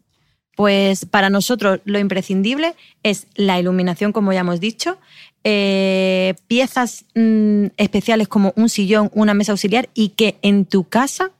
[0.56, 4.98] Pues para nosotros lo imprescindible es la iluminación, como ya hemos dicho,
[5.44, 11.30] eh, piezas mm, especiales como un sillón, una mesa auxiliar y que en tu casa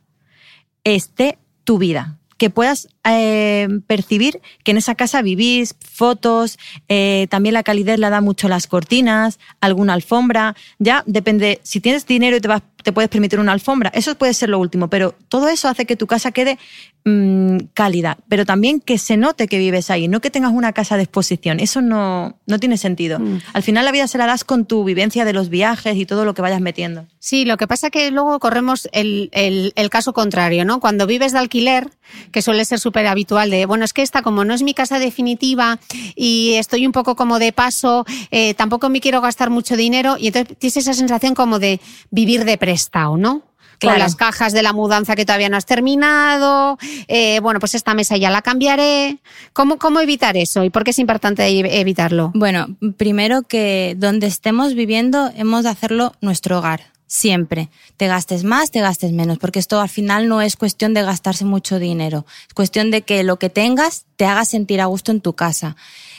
[0.85, 2.19] esté tu vida.
[2.39, 8.11] Que puedas eh, percibir que en esa casa vivís, fotos, eh, también la calidez la
[8.11, 10.57] da mucho las cortinas, alguna alfombra.
[10.81, 14.35] Ya depende, si tienes dinero y te, vas, te puedes permitir una alfombra, eso puede
[14.35, 16.59] ser lo último, pero todo eso hace que tu casa quede
[17.05, 20.97] mm, cálida, pero también que se note que vives ahí, no que tengas una casa
[20.97, 21.61] de exposición.
[21.61, 23.21] Eso no, no tiene sentido.
[23.53, 26.25] Al final la vida se la das con tu vivencia de los viajes y todo
[26.25, 27.07] lo que vayas metiendo.
[27.19, 30.81] Sí, lo que pasa que luego corremos el, el- el caso contrario, ¿no?
[30.81, 31.89] Cuando vives de alquiler,
[32.31, 34.99] que suele ser súper habitual de, bueno, es que esta como no es mi casa
[34.99, 35.79] definitiva
[36.15, 40.29] y estoy un poco como de paso, eh, tampoco me quiero gastar mucho dinero y
[40.29, 43.43] entonces tienes esa sensación como de vivir de prestado, ¿no?
[43.79, 43.95] Claro.
[43.97, 47.95] Con las cajas de la mudanza que todavía no has terminado, eh, bueno, pues esta
[47.95, 49.19] mesa ya la cambiaré.
[49.53, 52.31] ¿Cómo, ¿Cómo evitar eso y por qué es importante ev- evitarlo?
[52.35, 56.93] Bueno, primero que donde estemos viviendo hemos de hacerlo nuestro hogar.
[57.09, 57.69] Siempre.
[57.99, 61.45] Te gastes más, te gastes menos, porque esto al final no es cuestión de gastarse
[61.45, 62.25] mucho dinero.
[62.49, 65.77] Es cuestión de que lo que tengas te haga sentir a gusto en tu casa.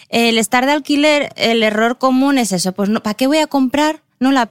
[0.09, 2.73] El estar de alquiler, el error común es eso.
[2.73, 4.01] Pues no, ¿para qué voy a comprar?
[4.23, 4.49] No, la-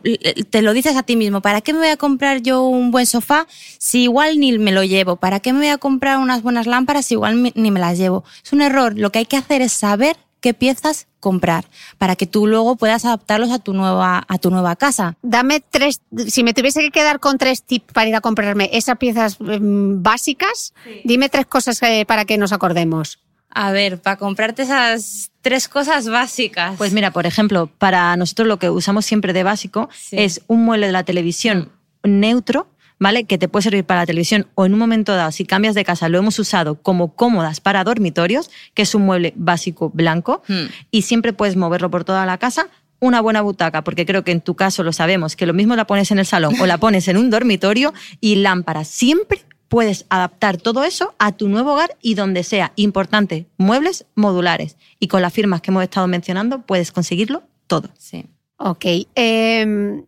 [0.50, 1.40] te lo dices a ti mismo.
[1.40, 3.46] ¿Para qué me voy a comprar yo un buen sofá
[3.78, 5.16] si igual ni me lo llevo?
[5.16, 8.22] ¿Para qué me voy a comprar unas buenas lámparas si igual ni me las llevo?
[8.44, 8.98] Es un error.
[8.98, 11.64] Lo que hay que hacer es saber qué piezas comprar
[11.98, 15.16] para que tú luego puedas adaptarlos a tu nueva, a tu nueva casa.
[15.22, 18.98] Dame tres, si me tuviese que quedar con tres tips para ir a comprarme esas
[18.98, 23.20] piezas mm, básicas, dime tres cosas eh, para que nos acordemos.
[23.54, 26.74] A ver, para comprarte esas tres cosas básicas.
[26.78, 30.16] Pues mira, por ejemplo, para nosotros lo que usamos siempre de básico Sí.
[30.18, 31.70] es un mueble de la televisión
[32.02, 33.24] neutro, ¿vale?
[33.24, 35.84] Que te puede servir para la televisión o en un momento dado, si cambias de
[35.84, 40.66] casa, lo hemos usado como cómodas para dormitorios, que es un mueble básico blanco, Hmm.
[40.90, 42.68] y siempre puedes moverlo por toda la casa.
[43.00, 45.88] Una buena butaca, porque creo que en tu caso lo sabemos, que lo mismo la
[45.88, 48.86] pones en el salón o la pones en un dormitorio y lámparas.
[48.86, 49.40] Siempre
[49.72, 52.74] puedes adaptar todo eso a tu nuevo hogar y donde sea.
[52.76, 54.76] Importante, muebles modulares.
[54.98, 57.88] Y con las firmas que hemos estado mencionando puedes conseguirlo todo.
[57.96, 58.26] sí.
[58.58, 58.84] Ok.
[59.14, 60.04] eh,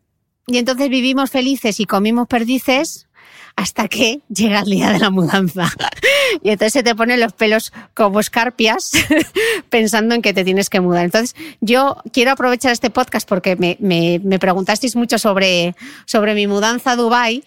[0.47, 3.09] y entonces vivimos felices y comimos perdices
[3.57, 5.73] hasta que llega el día de la mudanza.
[6.43, 8.93] Y entonces se te ponen los pelos como escarpias
[9.71, 11.05] pensando en que te tienes que mudar.
[11.05, 16.93] Entonces yo quiero aprovechar este podcast porque me, me, preguntasteis mucho sobre, sobre mi mudanza
[16.93, 17.45] a Dubái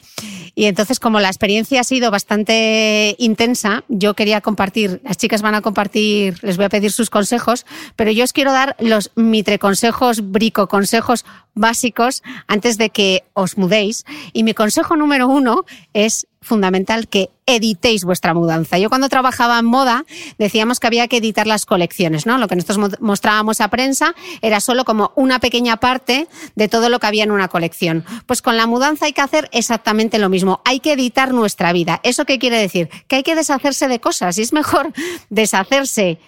[0.57, 5.53] y entonces como la experiencia ha sido bastante intensa, yo quería compartir, las chicas van
[5.53, 9.59] a compartir, les voy a pedir sus consejos, pero yo os quiero dar los mitre
[9.59, 14.03] consejos, brico consejos básicos antes de que os mudéis.
[14.33, 18.77] Y mi consejo número uno es fundamental que editéis vuestra mudanza.
[18.77, 20.05] Yo cuando trabajaba en moda
[20.37, 22.37] decíamos que había que editar las colecciones, ¿no?
[22.37, 26.99] Lo que nosotros mostrábamos a prensa era solo como una pequeña parte de todo lo
[26.99, 28.05] que había en una colección.
[28.27, 30.61] Pues con la mudanza hay que hacer exactamente lo mismo.
[30.65, 32.01] Hay que editar nuestra vida.
[32.03, 32.89] ¿Eso qué quiere decir?
[33.07, 34.93] Que hay que deshacerse de cosas y es mejor
[35.29, 36.19] deshacerse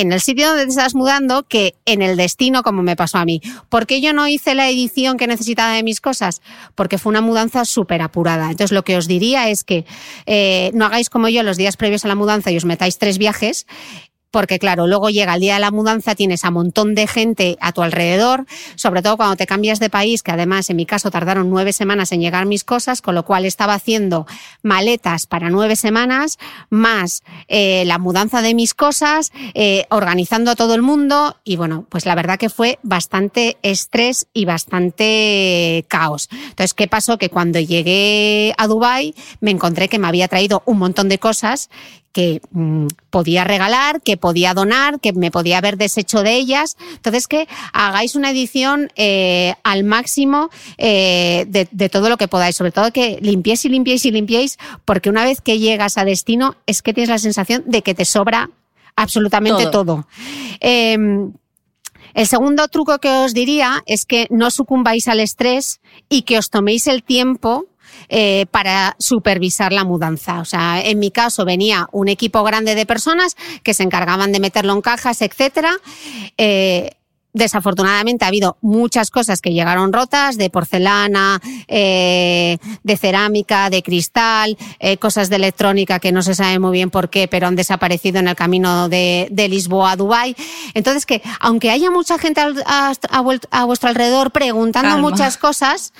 [0.00, 3.24] en el sitio donde te estás mudando que en el destino como me pasó a
[3.24, 3.40] mí.
[3.68, 6.40] ¿Por qué yo no hice la edición que necesitaba de mis cosas?
[6.74, 8.50] Porque fue una mudanza súper apurada.
[8.50, 9.84] Entonces lo que os diría es que
[10.26, 13.18] eh, no hagáis como yo los días previos a la mudanza y os metáis tres
[13.18, 13.66] viajes
[14.30, 17.72] porque claro, luego llega el día de la mudanza, tienes a montón de gente a
[17.72, 21.48] tu alrededor, sobre todo cuando te cambias de país, que además en mi caso tardaron
[21.48, 24.26] nueve semanas en llegar mis cosas, con lo cual estaba haciendo
[24.62, 26.38] maletas para nueve semanas,
[26.68, 31.86] más eh, la mudanza de mis cosas, eh, organizando a todo el mundo y bueno,
[31.88, 36.28] pues la verdad que fue bastante estrés y bastante caos.
[36.30, 37.18] Entonces, ¿qué pasó?
[37.18, 41.70] Que cuando llegué a Dubai me encontré que me había traído un montón de cosas
[42.12, 46.76] que mm, podía regalar, que podía donar, que me podía haber deshecho de ellas.
[46.94, 52.56] Entonces, que hagáis una edición eh, al máximo eh, de, todo lo que podáis.
[52.56, 56.56] Sobre todo que limpiéis y limpiéis y limpiéis, porque una vez que llegas a destino
[56.66, 58.50] es que tienes la sensación de que te sobra
[58.96, 60.06] absolutamente todo.
[60.60, 61.32] Em,
[62.14, 66.50] el segundo truco que os diría es que no sucumbáis al estrés y que os
[66.50, 67.66] toméis el tiempo
[68.10, 70.40] eh, para supervisar la mudanza.
[70.40, 74.40] O sea, en mi caso venía un equipo grande de personas que se encargaban de
[74.40, 75.72] meterlo en cajas, etcétera.
[76.38, 76.92] Eh,
[77.34, 84.56] desafortunadamente ha habido muchas cosas que llegaron rotas, de porcelana, eh, de cerámica, de cristal,
[84.98, 88.28] cosas de electrónica que no se sabe muy bien por qué, pero han desaparecido en
[88.28, 90.34] el camino de, Lisboa a Dubái.
[90.72, 95.92] Entonces, que aunque haya mucha gente a, vuestro alrededor preguntando muchas cosas,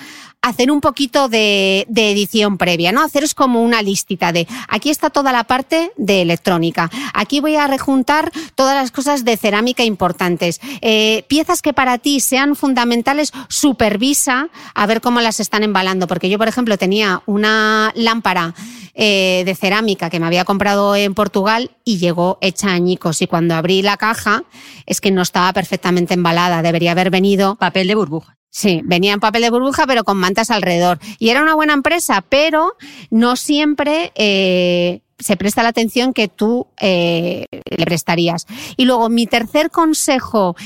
[0.43, 3.03] hacer un poquito de, edición previa, ¿no?
[3.03, 7.67] Haceros como una listita de aquí está toda la parte de electrónica, aquí voy a
[7.67, 14.49] rejuntar todas las cosas de cerámica importantes, eh, piezas que para ti sean fundamentales, supervisa
[14.75, 18.55] a ver cómo las están embalando, porque yo, por ejemplo, tenía una lámpara
[18.95, 23.55] eh, de cerámica que me había comprado en Portugal y llegó hecha añicos y cuando
[23.55, 24.45] abrí la caja
[24.87, 28.38] es que no estaba perfectamente embalada, debería haber venido papel de burbuja.
[28.51, 30.99] Sí, venía en papel de burbuja, pero con mantas alrededor.
[31.19, 32.75] Y era una buena empresa, pero
[33.11, 38.47] no siempre eh, se presta la atención que tú eh, le prestarías.
[38.77, 40.57] Y luego, mi tercer consejo,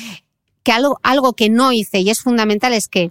[0.63, 3.11] que algo, algo que no hice y es fundamental, es que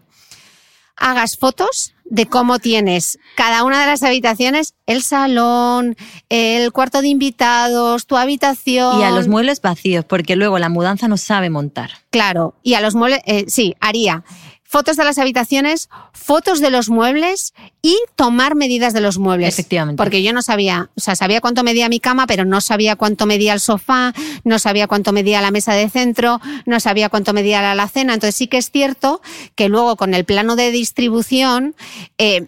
[0.96, 5.96] hagas fotos de cómo tienes cada una de las habitaciones, el salón,
[6.30, 9.00] el cuarto de invitados, tu habitación.
[9.00, 11.92] Y a los muebles vacíos, porque luego la mudanza no sabe montar.
[12.10, 14.26] Claro, y a los muebles, eh, sí, haría
[14.72, 19.50] fotos de las habitaciones, fotos de los muebles y tomar medidas de los muebles.
[19.50, 19.98] Efectivamente.
[19.98, 23.26] Porque yo no sabía, o sea, sabía cuánto medía mi cama, pero no sabía cuánto
[23.26, 24.14] medía el sofá,
[24.46, 28.14] no sabía cuánto medía la mesa de centro, no sabía cuánto medía la alacena.
[28.14, 29.22] Entonces sí que es cierto
[29.56, 31.76] que luego con el plano de distribución,
[32.18, 32.48] eh,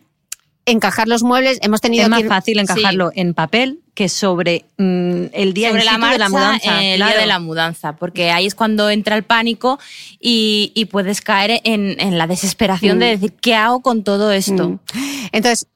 [0.66, 5.54] encajar los muebles, hemos tenido es más fácil encajarlo en papel que sobre mm, el
[5.54, 6.84] día sobre la de la mudanza.
[6.84, 9.80] El día de la mudanza, porque ahí es cuando entra el pánico
[10.20, 13.10] y, puedes caer en, la desesperación de mm.
[13.10, 14.70] decir, ¿qué hago con todo esto?
[14.70, 14.80] Mm.
[15.32, 15.68] Entonces,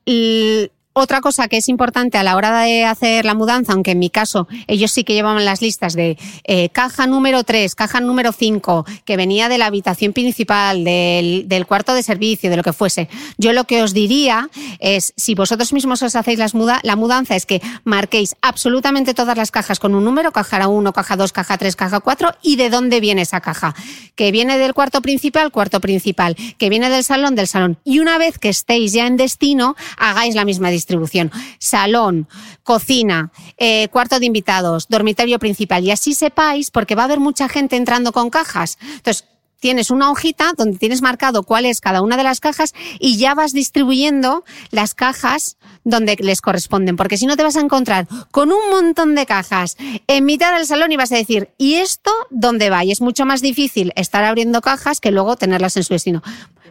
[0.97, 4.09] otra cosa que es importante a la hora de hacer la mudanza, aunque en mi
[4.09, 8.83] caso ellos sí que llevaban las listas de eh, caja número 3, caja número 5,
[9.05, 13.09] que venía de la habitación principal, del, cuarto de servicio, de lo que fuese.
[13.37, 17.35] Yo lo que os diría es, si vosotros mismos os hacéis las muda la mudanza,
[17.35, 21.57] es que marquéis absolutamente todas las cajas con un número, caja 1, caja 2, caja
[21.57, 23.75] 3, caja 4, y de dónde viene esa caja.
[24.15, 26.35] Que viene del cuarto principal, cuarto principal.
[26.57, 27.77] Que viene del salón, del salón.
[27.83, 31.31] Y una vez que estéis ya en destino, hagáis la misma distribución distribución.
[31.59, 32.27] Salón,
[32.63, 35.83] cocina, eh, cuarto de invitados, dormitorio principal.
[35.83, 38.77] Y así sepáis, porque va a haber mucha gente entrando con cajas.
[38.81, 39.25] Entonces,
[39.59, 43.33] tienes una hojita donde tienes marcado cuál es cada una de las cajas y ya
[43.33, 48.51] vas distribuyendo las cajas donde les corresponden, porque si no te vas a encontrar con
[48.51, 52.69] un montón de cajas en mitad del salón y vas a decir, ¿y esto dónde
[52.69, 52.83] va?
[52.83, 56.21] Y es mucho más difícil estar abriendo cajas que luego tenerlas en su destino.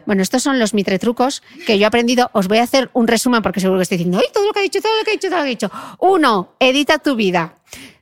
[0.07, 2.29] Bueno, estos son los mitretrucos que yo he aprendido.
[2.31, 4.59] Os voy a hacer un resumen porque seguro que estoy diciendo, ¡ay, todo lo que
[4.59, 5.71] ha dicho, todo lo que ha dicho, todo lo que ha dicho!
[5.99, 7.55] Uno, edita tu vida.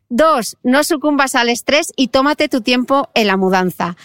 [0.08, 3.98] Dos, no sucumbas al estrés y tómate tu tiempo en la mudanza.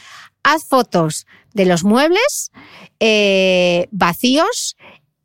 [0.43, 2.53] Haz fotos de los muebles
[3.01, 4.79] eh, vacíos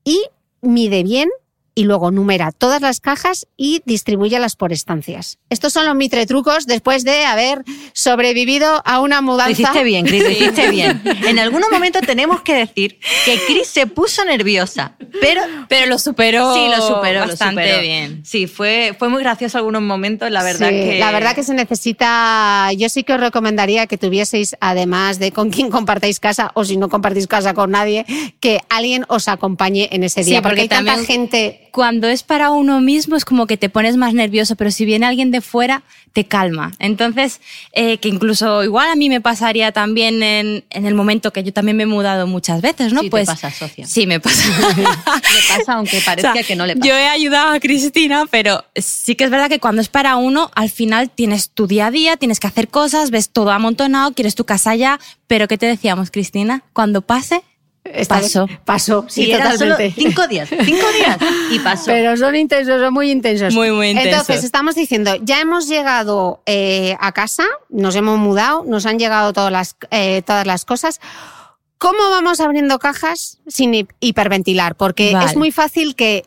[0.04, 0.22] y
[0.60, 1.30] mide bien
[1.76, 5.40] y luego numera todas las cajas y distribúyelas por estancias.
[5.50, 9.46] Estos son los mitretrucos después de haber sobrevivido a una mudanza.
[9.48, 11.02] Lo hiciste bien, Cris, lo hiciste bien.
[11.28, 16.54] En algunos momentos tenemos que decir que Cris se puso nerviosa, pero, pero lo superó.
[16.54, 17.82] Sí, lo superó bastante lo superó.
[17.82, 18.26] bien.
[18.26, 21.00] Sí, fue, fue muy gracioso algunos momentos, la verdad Sí, que.
[21.00, 22.72] La verdad que se necesita.
[22.78, 26.78] Yo sí que os recomendaría que tuvieseis, además de con quien compartáis casa, o si
[26.78, 28.06] no compartís casa con nadie,
[28.40, 30.42] que alguien os acompañe en ese Sí, día.
[30.42, 31.65] porque, porque hay tanta gente.
[31.76, 35.08] Cuando es para uno mismo es como que te pones más nervioso, pero si viene
[35.08, 35.84] alguien de fuera,
[36.14, 36.72] te calma.
[36.80, 37.42] Entonces,
[37.74, 41.52] eh, que incluso igual a mí me pasaría también en, en el momento que yo
[41.52, 43.02] también me he mudado muchas veces, ¿no?
[43.02, 43.86] Sí te pues pasa, socia.
[43.86, 44.48] Sí, me pasa.
[44.78, 46.88] Le pasa, aunque parezca O sea, que no le pasa.
[46.88, 50.52] Yo he ayudado a Cristina, pero sí que es verdad que cuando es para uno,
[50.56, 54.36] al final tienes tu día a día, tienes que hacer cosas, ves todo amontonado, quieres
[54.36, 55.02] tu casa ya.
[55.28, 56.64] Pero ¿qué te decíamos, Cristina?
[56.72, 57.44] Cuando pase,
[58.08, 58.48] Pasó.
[58.66, 60.02] Pasó, sí, y era solo totalmente.
[60.02, 61.18] cinco días, cinco días
[61.52, 61.86] y pasó.
[61.86, 63.54] Pero son intensos, son muy intensos.
[63.54, 64.12] Muy, muy intensos.
[64.22, 69.34] Entonces, estamos diciendo, ya hemos llegado eh, a casa, nos hemos mudado, nos han llegado
[69.34, 71.00] todas las, eh, todas las cosas.
[71.78, 74.76] ¿Cómo vamos abriendo cajas sin hi- hiperventilar?
[74.76, 75.26] Porque Vale.
[75.28, 76.26] es muy fácil que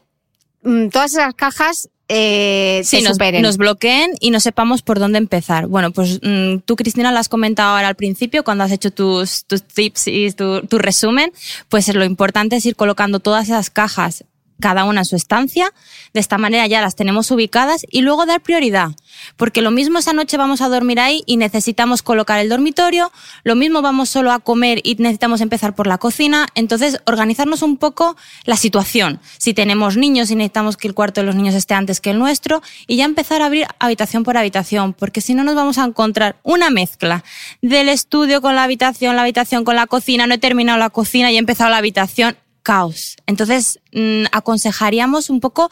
[0.63, 3.43] mm, todas esas cajas eh, sí, se nos, superen.
[3.43, 5.67] nos bloqueen y no sepamos por dónde empezar.
[5.67, 9.45] Bueno, pues mm, tú, Cristina, lo has comentado ahora al principio, cuando has hecho tus,
[9.45, 11.33] tus tips y tu, tu resumen,
[11.69, 14.25] pues lo importante es ir colocando todas esas cajas
[14.61, 15.73] cada una en su estancia,
[16.13, 18.91] de esta manera ya las tenemos ubicadas y luego dar prioridad,
[19.37, 23.13] porque lo mismo esa noche vamos a dormir ahí y necesitamos colocar el dormitorio,
[23.45, 27.77] lo mismo vamos solo a comer y necesitamos empezar por la cocina, entonces organizarnos un
[27.77, 31.75] poco la situación, si tenemos niños y necesitamos que el cuarto de los niños esté
[31.75, 35.45] antes que el nuestro y ya empezar a abrir habitación por habitación, porque si no
[35.45, 37.25] nos vamos a encontrar una mezcla
[37.63, 41.31] del estudio con la habitación, la habitación con la cocina, no he terminado la cocina
[41.31, 42.37] y he empezado la habitación,
[42.69, 43.17] caos.
[43.27, 45.71] Entonces, mm, aconsejaríamos un poco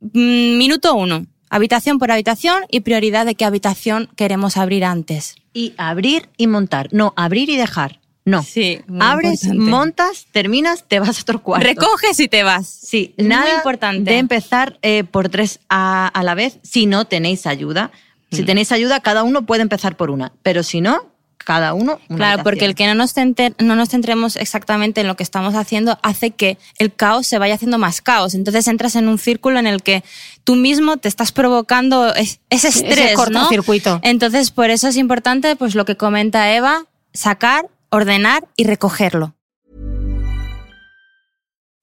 [0.00, 5.36] mm, minuto uno, habitación por habitación y prioridad de qué habitación queremos abrir antes.
[5.52, 6.88] Y abrir y montar.
[6.90, 8.00] No, abrir y dejar.
[8.24, 8.42] No.
[8.42, 9.70] Sí, Abres, importante.
[9.70, 11.64] montas, terminas, te vas a otro cuarto.
[11.64, 12.66] Recoges y te vas.
[12.68, 14.10] Sí, nada muy importante.
[14.10, 17.92] de empezar eh, por tres a, a la vez si no tenéis ayuda.
[18.32, 18.46] Si Mm.
[18.46, 20.32] tenéis ayuda, cada uno puede empezar por una.
[20.42, 21.06] Pero si no,
[21.38, 22.00] cada uno.
[22.08, 25.22] una Claro, porque el que no nos, center- no nos centremos exactamente en lo que
[25.22, 28.34] estamos haciendo hace que el caos se vaya haciendo más caos.
[28.34, 30.02] Entonces entras en un círculo en el que
[30.44, 33.24] tú mismo te estás provocando es- ese Ese estrés, ¿no?
[33.24, 34.00] cortocircuito.
[34.02, 39.34] Entonces, por eso es importante, pues lo que comenta Eva, sacar, ordenar y recogerlo.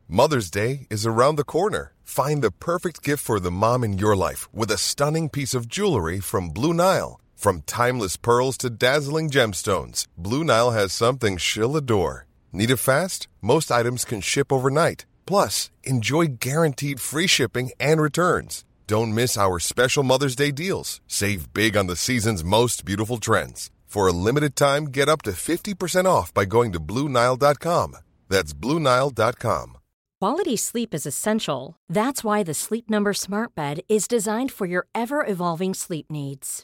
[0.08, 1.94] Mother's Day is around the corner.
[2.04, 5.68] Find the perfect gift for the mom in your life with a stunning piece of
[5.68, 7.20] jewelry from Blue Nile.
[7.44, 12.26] From timeless pearls to dazzling gemstones, Blue Nile has something she'll adore.
[12.54, 13.28] Need it fast?
[13.42, 15.06] Most items can ship overnight.
[15.26, 18.64] Plus, enjoy guaranteed free shipping and returns.
[18.88, 21.02] Don't miss our special Mother's Day deals.
[21.06, 23.72] Save big on the season's most beautiful trends.
[23.88, 27.98] For a limited time, get up to 50% off by going to BlueNile.com.
[28.30, 29.78] That's BlueNile.com.
[30.22, 31.76] Quality sleep is essential.
[31.90, 36.64] That's why the Sleep Number Smart Bed is designed for your ever evolving sleep needs.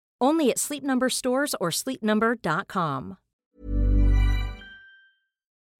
[1.09, 3.17] Stores or sleepnumber.com.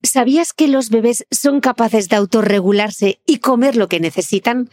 [0.03, 4.69] ¿Sabías que los bebés son capaces de autorregularse y comer lo que necesitan?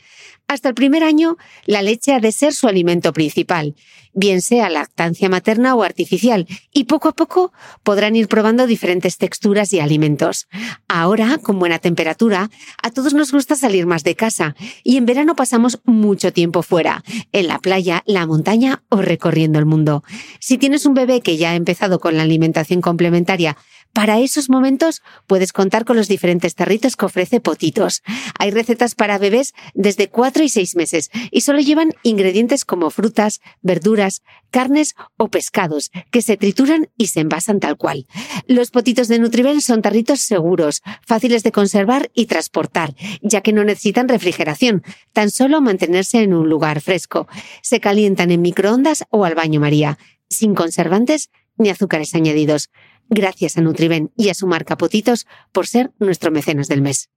[0.48, 3.74] Hasta el primer año, la leche ha de ser su alimento principal,
[4.14, 9.74] bien sea lactancia materna o artificial, y poco a poco podrán ir probando diferentes texturas
[9.74, 10.48] y alimentos.
[10.88, 12.48] Ahora, con buena temperatura,
[12.82, 17.04] a todos nos gusta salir más de casa, y en verano pasamos mucho tiempo fuera,
[17.32, 20.02] en la playa, la montaña o recorriendo el mundo.
[20.40, 23.58] Si tienes un bebé que ya ha empezado con la alimentación complementaria,
[23.92, 28.02] para esos momentos puedes contar con los diferentes tarritos que ofrece Potitos.
[28.38, 33.40] Hay recetas para bebés desde 4 y seis meses y solo llevan ingredientes como frutas,
[33.62, 38.06] verduras, carnes o pescados que se trituran y se envasan tal cual.
[38.46, 43.64] Los potitos de Nutriben son tarritos seguros, fáciles de conservar y transportar, ya que no
[43.64, 47.28] necesitan refrigeración, tan solo mantenerse en un lugar fresco.
[47.62, 52.70] Se calientan en microondas o al baño María, sin conservantes ni azúcares añadidos.
[53.10, 57.10] Gracias a Nutriben y a su marca Potitos por ser nuestro mecenas del mes.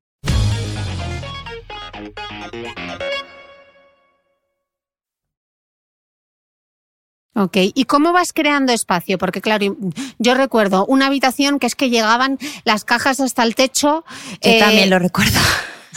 [7.41, 9.17] Ok, ¿y cómo vas creando espacio?
[9.17, 9.75] Porque claro,
[10.19, 14.05] yo recuerdo una habitación que es que llegaban las cajas hasta el techo.
[14.43, 15.39] Yo también lo recuerdo.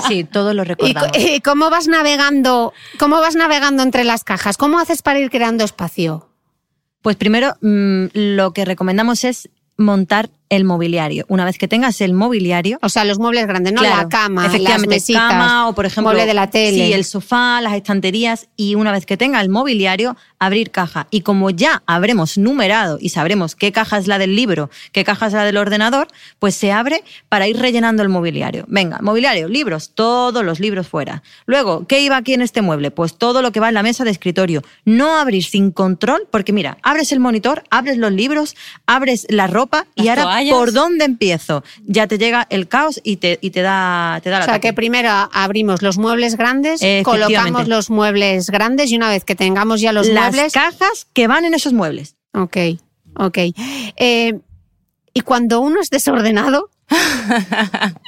[0.09, 1.17] Sí, todo lo recordamos.
[1.17, 2.73] ¿Y cómo vas navegando?
[2.99, 4.57] ¿Cómo vas navegando entre las cajas?
[4.57, 6.29] ¿Cómo haces para ir creando espacio?
[7.01, 11.25] Pues primero, mm, lo que recomendamos es montar el mobiliario.
[11.29, 12.79] Una vez que tengas el mobiliario.
[12.83, 13.81] O sea, los muebles grandes, ¿no?
[13.81, 16.11] Claro, la cama, efectivamente, las mesitas, cama o por ejemplo.
[16.11, 16.87] mueble de la tele.
[16.87, 18.49] Sí, el sofá, las estanterías.
[18.57, 21.07] Y una vez que tenga el mobiliario, abrir caja.
[21.11, 25.27] Y como ya habremos numerado y sabremos qué caja es la del libro, qué caja
[25.27, 28.65] es la del ordenador, pues se abre para ir rellenando el mobiliario.
[28.69, 31.23] Venga, mobiliario, libros, todos los libros fuera.
[31.47, 32.91] Luego, ¿qué iba aquí en este mueble?
[32.91, 34.63] Pues todo lo que va en la mesa de escritorio.
[34.85, 38.55] No abrir sin control, porque mira, abres el monitor, abres los libros,
[38.87, 41.65] abres la ropa y ahora por dónde empiezo.
[41.85, 44.61] Ya te llega el caos y te, y te da, te da la O sea,
[44.61, 49.81] que primero abrimos los muebles grandes, colocamos los muebles grandes y una vez que tengamos
[49.81, 50.53] ya los las muebles.
[50.53, 52.17] cajas que van en esos muebles.
[52.33, 52.57] Ok,
[53.17, 53.39] ok.
[53.97, 54.39] Eh,
[55.13, 56.71] y cuando uno es desordenado,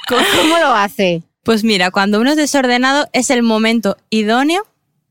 [0.07, 1.23] ¿cómo, cómo lo hace?
[1.43, 4.65] Pues mira, cuando uno es desordenado es el momento idóneo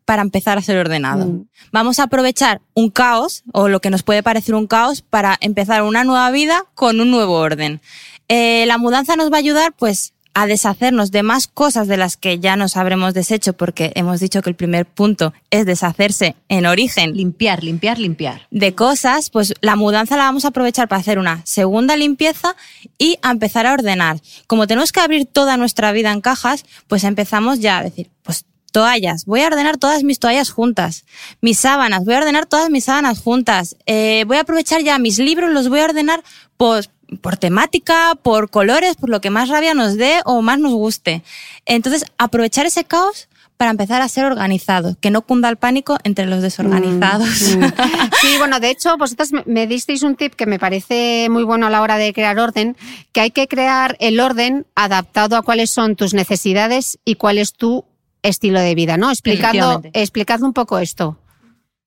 [0.07, 1.26] para empezar a ser ordenado.
[1.26, 1.48] Mm.
[1.72, 5.82] Vamos a aprovechar un caos, o lo que nos puede parecer un caos, para empezar
[5.82, 7.82] una nueva vida con un nuevo orden.
[8.28, 12.18] Eh, la mudanza nos va a ayudar, pues, a deshacernos de más cosas de las
[12.18, 16.66] que ya nos habremos deshecho, porque hemos dicho que el primer punto es deshacerse en
[16.66, 18.42] origen Limpiar, limpiar, limpiar.
[18.50, 22.54] de cosas, pues la mudanza la vamos a aprovechar para hacer una segunda limpieza
[22.98, 24.20] y a empezar a ordenar.
[24.46, 28.44] Como tenemos que abrir toda nuestra vida en cajas, pues empezamos ya a decir, pues
[28.76, 31.04] toallas, voy a ordenar todas mis toallas juntas,
[31.40, 35.18] mis sábanas, voy a ordenar todas mis sábanas juntas, Eh, voy a aprovechar ya mis
[35.18, 36.20] libros, los voy a ordenar
[36.58, 36.90] pues,
[37.22, 41.22] por temática, por colores, por lo que más rabia nos dé o más nos guste.
[41.64, 46.26] Entonces, aprovechar ese caos para empezar a ser organizados, que no cunda el pánico entre
[46.26, 47.56] los desorganizados.
[47.56, 47.72] Mm, mm.
[48.20, 51.66] Sí, bueno, de hecho, vosotras me- me disteis un tip que me parece muy bueno
[51.66, 52.76] a la hora de crear orden,
[53.12, 57.54] que hay que crear el orden adaptado a cuáles son tus necesidades y cuál es
[57.54, 57.84] tu
[58.26, 59.10] estilo de vida, ¿no?
[59.10, 61.18] Explicando, explicad un poco esto.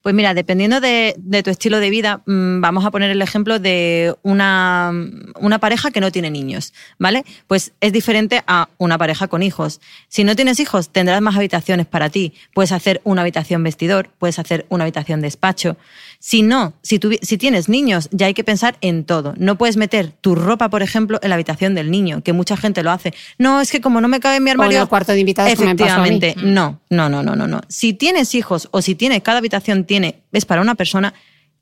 [0.01, 3.59] Pues mira, dependiendo de, de tu estilo de vida, mm, vamos a poner el ejemplo
[3.59, 4.93] de una,
[5.41, 7.25] una pareja que no tiene niños, ¿vale?
[7.47, 9.81] Pues es diferente a una pareja con hijos.
[10.07, 12.33] Si no tienes hijos, tendrás más habitaciones para ti.
[12.53, 15.75] Puedes hacer una habitación vestidor, puedes hacer una habitación despacho.
[16.22, 19.34] Si no, si, tienes niños, ya hay que pensar en todo.
[19.38, 22.84] No puedes meter tu ropa, por ejemplo, en la habitación del niño, que mucha gente
[22.84, 23.13] lo hace.
[23.38, 24.82] No, es que como no me cabe en mi O en armario...
[24.82, 26.09] el cuarto de invitados que me pasó a mí.
[26.09, 27.61] Efectivamente, no, no, no, no, no, no.
[27.70, 31.13] Si tienes hijos o si tienes, cada habitación tiene, es para una persona,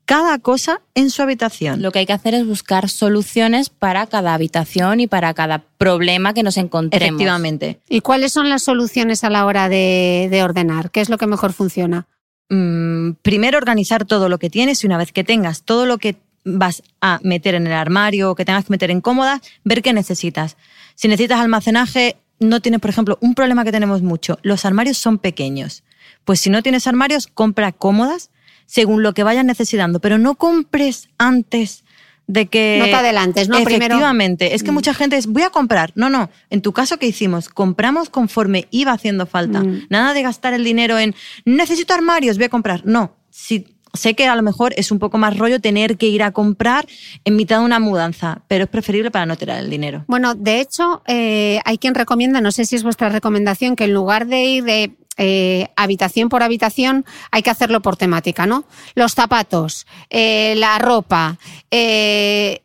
[0.06, 1.80] cada cosa en su habitación.
[1.80, 6.34] Lo que hay que hacer es buscar soluciones para cada habitación y para cada problema
[6.34, 7.06] que nos encontremos.
[7.06, 7.78] Efectivamente.
[7.88, 10.90] ¿Y cuáles son las soluciones a la hora de, de ordenar?
[10.90, 12.08] ¿Qué es lo que mejor funciona?
[12.50, 16.16] Mm, primero organizar todo lo que tienes y una vez que tengas todo lo que
[16.44, 19.92] vas a meter en el armario o que tengas que meter en cómodas, ver qué
[19.92, 20.56] necesitas.
[20.94, 24.38] Si necesitas almacenaje, no tienes, por ejemplo, un problema que tenemos mucho.
[24.42, 25.82] Los armarios son pequeños.
[26.24, 28.30] Pues si no tienes armarios, compra cómodas
[28.66, 31.84] según lo que vayas necesitando, pero no compres antes
[32.28, 32.76] de que...
[32.78, 33.56] No te adelantes, ¿no?
[33.64, 34.54] Primero- Efectivamente.
[34.54, 35.92] Es que mucha gente es, voy a comprar.
[35.96, 36.30] No, no.
[36.50, 37.48] En tu caso, ¿qué hicimos?
[37.48, 39.60] Compramos conforme iba haciendo falta.
[39.62, 39.86] Mm.
[39.88, 41.14] Nada de gastar el dinero en,
[41.44, 42.82] necesito armarios, voy a comprar.
[42.84, 43.16] No.
[43.30, 46.32] Si, sé que a lo mejor es un poco más rollo tener que ir a
[46.32, 46.86] comprar
[47.24, 50.04] en mitad de una mudanza, pero es preferible para no tirar el dinero.
[50.06, 53.94] Bueno, de hecho, eh, hay quien recomienda, no sé si es vuestra recomendación, que en
[53.94, 58.64] lugar de ir de eh, habitación por habitación, hay que hacerlo por temática, ¿no?
[58.94, 61.38] Los zapatos, eh, la ropa,
[61.70, 62.62] eh,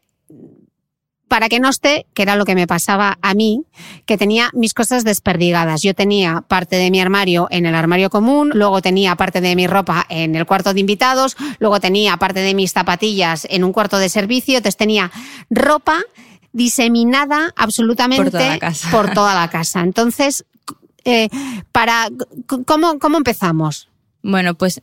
[1.28, 3.64] para que no esté, que era lo que me pasaba a mí,
[4.06, 5.82] que tenía mis cosas desperdigadas.
[5.82, 9.66] Yo tenía parte de mi armario en el armario común, luego tenía parte de mi
[9.66, 13.98] ropa en el cuarto de invitados, luego tenía parte de mis zapatillas en un cuarto
[13.98, 15.12] de servicio, entonces tenía
[15.50, 16.04] ropa
[16.52, 18.92] diseminada absolutamente Por toda la casa.
[18.92, 19.82] por toda la casa.
[19.82, 20.46] Entonces,
[21.06, 21.30] eh,
[21.72, 22.10] para,
[22.66, 23.90] ¿cómo, ¿cómo empezamos?
[24.22, 24.82] Bueno, pues eh,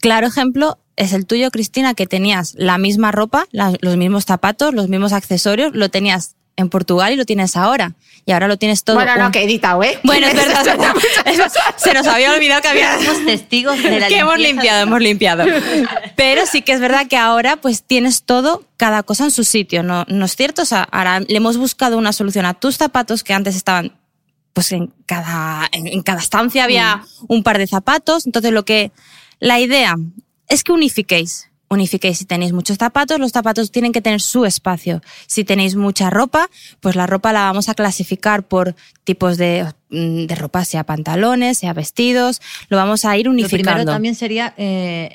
[0.00, 4.74] claro ejemplo es el tuyo, Cristina, que tenías la misma ropa, la- los mismos zapatos,
[4.74, 7.94] los mismos accesorios, lo tenías en Portugal y lo tienes ahora.
[8.26, 8.94] Y ahora lo tienes todo.
[8.96, 9.98] Bueno, no, un- que he editado, ¿eh?
[10.04, 10.60] Bueno, es verdad,
[11.26, 11.52] es verdad.
[11.76, 15.44] Se nos había olvidado que había Somos testigos de la que hemos limpiado, hemos limpiado.
[16.14, 19.82] Pero sí que es verdad que ahora pues tienes todo, cada cosa en su sitio,
[19.82, 20.62] ¿no, no es cierto?
[20.62, 23.92] O sea, ahora le hemos buscado una solución a tus zapatos que antes estaban
[24.54, 28.24] pues en cada, en, en cada estancia había un par de zapatos.
[28.24, 28.92] Entonces lo que,
[29.40, 29.96] la idea
[30.48, 31.50] es que unifiquéis.
[31.70, 35.00] Unifiquéis si tenéis muchos zapatos, los zapatos tienen que tener su espacio.
[35.26, 36.48] Si tenéis mucha ropa,
[36.80, 41.58] pues la ropa la vamos a clasificar por tipos de, mm, de ropa, sea pantalones,
[41.58, 43.72] sea vestidos, lo vamos a ir Lo unificando.
[43.72, 45.10] primero también sería eh,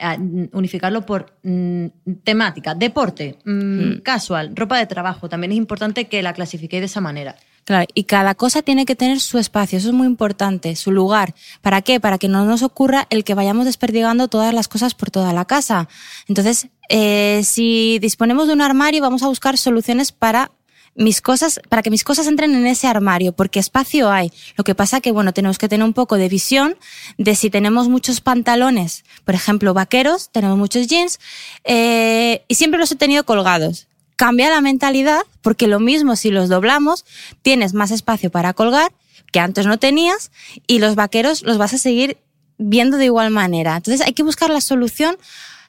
[0.51, 1.85] unificarlo por mm,
[2.23, 5.29] temática, deporte, mm, casual, ropa de trabajo.
[5.29, 7.37] También es importante que la clasifiquéis de esa manera.
[7.69, 11.35] Claro, y cada cosa tiene que tener su espacio, eso es muy importante, su lugar.
[11.61, 11.99] ¿Para qué?
[11.99, 15.45] Para que no nos ocurra el que vayamos desperdigando todas las cosas por toda la
[15.45, 15.87] casa.
[16.27, 20.49] Entonces, eh, si disponemos de un armario, vamos a buscar soluciones para
[20.95, 24.31] mis cosas, para que mis cosas entren en ese armario, porque espacio hay.
[24.57, 26.75] Lo que pasa que, bueno, tenemos que tener un poco de visión
[27.19, 31.19] de si tenemos muchos pantalones, por ejemplo, vaqueros, tenemos muchos jeans,
[31.65, 33.88] eh, y siempre los he tenido colgados
[34.19, 37.05] cambia la mentalidad, porque lo mismo si los doblamos,
[37.41, 38.91] tienes más espacio para colgar
[39.31, 40.29] que antes no tenías
[40.67, 42.17] y los vaqueros los vas a seguir
[42.57, 43.77] viendo de igual manera.
[43.77, 45.15] Entonces hay que buscar la solución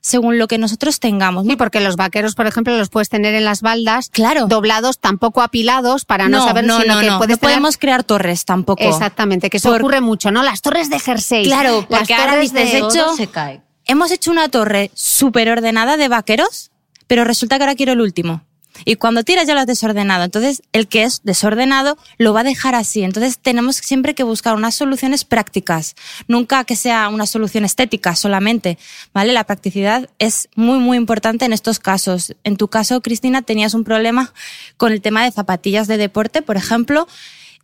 [0.01, 1.47] según lo que nosotros tengamos.
[1.47, 4.49] Sí, porque los vaqueros, por ejemplo, los puedes tener en las baldas, Claro.
[4.49, 7.19] doblados, tampoco apilados, para no, saber no, sino no, que no.
[7.19, 8.83] puedes No tener- podemos crear torres tampoco.
[8.83, 10.43] Exactamente, que eso Por- ocurre mucho, ¿no?
[10.43, 11.45] Las torres de jersey.
[11.45, 12.79] Claro, las porque ahora torres dices, de...
[12.79, 13.61] hecho- se cae.
[13.85, 16.70] Hemos hecho una torre súper ordenada de vaqueros,
[17.11, 18.45] pero resulta que ahora quiero el último.
[18.85, 20.23] Y cuando tiras ya lo has desordenado.
[20.23, 23.03] Entonces, el que es desordenado lo va a dejar así.
[23.03, 25.97] Entonces, tenemos siempre que buscar unas soluciones prácticas.
[26.29, 28.79] Nunca que sea una solución estética solamente.
[29.13, 29.33] ¿Vale?
[29.33, 32.37] La practicidad es muy, muy importante en estos casos.
[32.45, 34.33] En tu caso, Cristina, tenías un problema
[34.77, 37.09] con el tema de zapatillas de deporte, por ejemplo.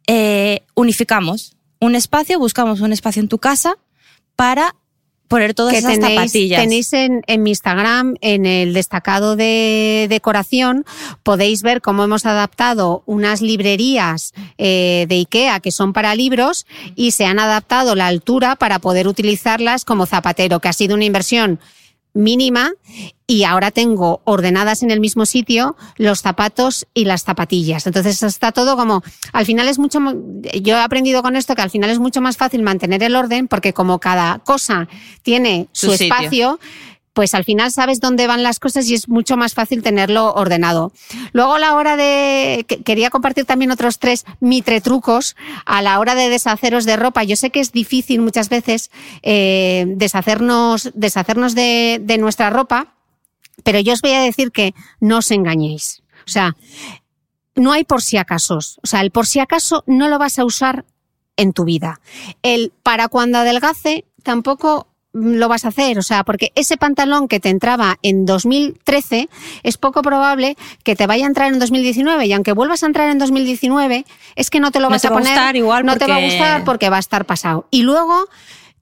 [0.08, 3.78] Eh, unificamos un espacio, buscamos un espacio en tu casa
[4.34, 4.74] para
[5.28, 6.60] poner todas que esas tenéis, zapatillas.
[6.60, 10.84] tenéis en, en mi Instagram, en el destacado de decoración,
[11.22, 17.12] podéis ver cómo hemos adaptado unas librerías eh, de IKEA que son para libros y
[17.12, 21.58] se han adaptado la altura para poder utilizarlas como zapatero, que ha sido una inversión
[22.16, 22.72] mínima
[23.26, 27.86] y ahora tengo ordenadas en el mismo sitio los zapatos y las zapatillas.
[27.86, 29.02] Entonces está todo como,
[29.32, 30.00] al final es mucho,
[30.62, 33.48] yo he aprendido con esto que al final es mucho más fácil mantener el orden
[33.48, 34.88] porque como cada cosa
[35.22, 36.58] tiene su, Su sitio.
[37.16, 40.92] Pues al final sabes dónde van las cosas y es mucho más fácil tenerlo ordenado.
[41.32, 46.14] Luego a la hora de, que- quería compartir también otros tres mitretrucos a la hora
[46.14, 47.24] de deshaceros de ropa.
[47.24, 48.90] Yo sé que es difícil muchas veces
[49.22, 52.92] eh, deshacernos, deshacernos de, de nuestra ropa,
[53.64, 56.02] pero yo os voy a decir que no os engañéis.
[56.26, 56.54] O sea,
[57.54, 58.78] no hay por si acasos.
[58.82, 60.84] O sea, el por si acaso no lo vas a usar
[61.38, 61.98] en tu vida.
[62.42, 67.40] El para cuando adelgace tampoco lo vas a hacer, o sea, porque ese pantalón que
[67.40, 69.28] te entraba en 2013
[69.62, 73.08] es poco probable que te vaya a entrar en 2019 y aunque vuelvas a entrar
[73.08, 74.04] en 2019
[74.36, 75.96] es que no te lo No vas te a va a poner, gustar igual no
[75.96, 77.66] te va a gustar porque va a estar pasado.
[77.70, 78.28] Y luego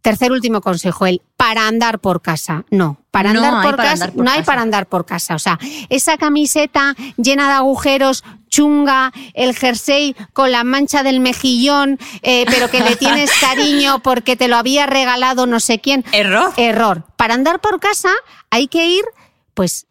[0.05, 2.67] Tercer último consejo, el para andar por casa.
[2.69, 5.35] No, para No andar por para casa, andar por no hay para andar por casa.
[5.35, 11.99] O sea, esa camiseta llena de agujeros, chunga, el jersey con la mancha del mejillón,
[12.21, 16.05] eh, pero que le tienes cariño porque te lo había regalado no sé quién.
[16.13, 16.53] Error.
[16.59, 17.05] Error.
[17.17, 18.11] Para andar por casa
[18.51, 19.05] hay que ir,
[19.55, 19.87] pues,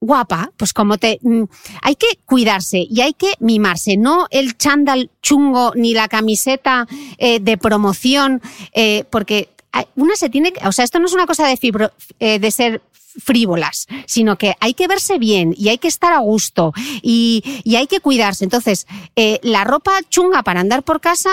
[0.00, 1.18] guapa, pues como te...
[1.22, 1.44] mm,
[1.82, 6.86] Hay que cuidarse y hay que mimarse, no el chándal chungo ni la camiseta
[7.18, 8.40] eh, de promoción,
[8.72, 9.50] eh, porque
[9.96, 10.66] una se tiene que...
[10.66, 12.82] O sea, esto no es una cosa de, fibro- eh, de ser
[13.22, 16.72] frívolas, sino que hay que verse bien y hay que estar a gusto
[17.02, 18.44] y, y hay que cuidarse.
[18.44, 18.86] Entonces,
[19.16, 21.30] eh, la ropa chunga para andar por casa...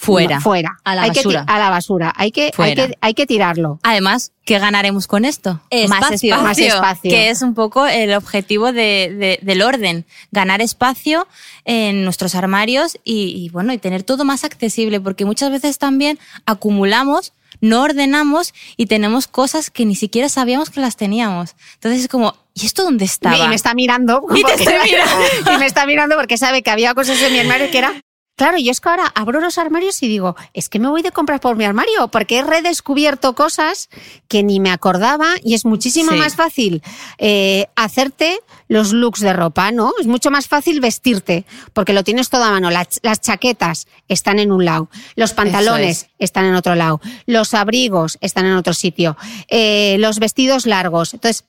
[0.00, 0.40] Fuera.
[0.40, 0.78] fuera.
[0.84, 1.44] A la Hay que ti- basura.
[1.48, 2.12] a la basura.
[2.16, 3.80] Hay que, hay que, hay que tirarlo.
[3.82, 5.54] Además, ¿qué ganaremos con esto?
[5.54, 6.34] Más Espacio.
[6.36, 6.42] espacio.
[6.42, 7.10] Más espacio.
[7.10, 10.06] Que es un poco el objetivo de- de- del orden.
[10.30, 11.26] Ganar espacio
[11.64, 15.00] en nuestros armarios y, y, bueno, y tener todo más accesible.
[15.00, 20.80] Porque muchas veces también acumulamos, no ordenamos y tenemos cosas que ni siquiera sabíamos que
[20.80, 21.56] las teníamos.
[21.74, 23.36] Entonces es como, ¿y esto dónde estaba?
[23.36, 24.22] Y me está mirando.
[24.30, 25.24] Y te porque- estoy mirando.
[25.54, 27.92] y me está mirando porque sabe que había cosas en mi armario que era.
[28.38, 31.10] Claro, yo es que ahora abro los armarios y digo, es que me voy de
[31.10, 33.90] compras por mi armario, porque he redescubierto cosas
[34.28, 36.18] que ni me acordaba y es muchísimo Sí.
[36.18, 36.80] más fácil
[37.18, 39.92] eh, hacerte los looks de ropa, ¿no?
[40.00, 42.70] Es mucho más fácil vestirte, porque lo tienes todo a mano.
[42.70, 46.08] Las, las chaquetas están en un lado, los pantalones es.
[46.20, 49.16] están en otro lado, los abrigos están en otro sitio,
[49.48, 51.12] eh, los vestidos largos.
[51.12, 51.44] Entonces,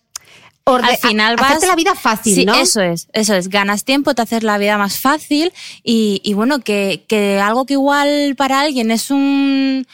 [0.70, 1.48] Orde- al final vas...
[1.48, 2.56] hacerte la vida fácil, Sí, ¿no?
[2.56, 3.50] eso es, eso es.
[3.50, 5.52] Ganas tiempo, te haces la vida más fácil
[5.84, 9.86] y, y bueno, que, que algo que igual para alguien es un,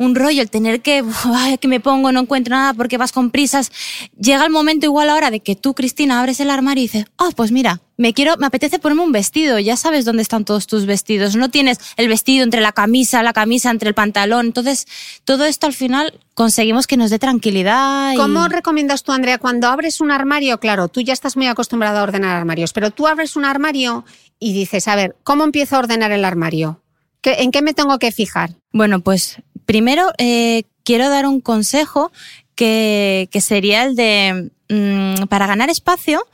[0.00, 3.30] un rollo, el tener que, ay, que me pongo, no encuentro nada porque vas con
[3.30, 3.70] prisas.
[4.18, 7.30] Llega el momento igual ahora de que tú, Cristina, abres el armario y dices, oh,
[7.36, 9.58] pues mira, me quiero, me apetece ponerme un vestido.
[9.58, 11.36] Ya sabes dónde están todos tus vestidos.
[11.36, 14.46] No tienes el vestido entre la camisa, la camisa entre el pantalón.
[14.46, 14.86] Entonces,
[15.26, 18.14] todo esto al final conseguimos que nos dé tranquilidad.
[18.14, 20.58] y- ¿Cómo recomiendas tú, Andrea, cuando abres un armario?
[20.60, 24.06] Claro, tú ya estás muy acostumbrada a ordenar armarios, pero tú abres un armario
[24.38, 26.80] y dices, a ver, ¿cómo empiezo a ordenar el armario?
[27.20, 28.54] ¿Qué- ¿En qué me tengo que fijar?
[28.72, 29.36] Bueno, pues
[29.70, 32.10] primero eh, quiero dar un consejo
[32.56, 36.26] que, que sería el de, mm, para ganar espacio,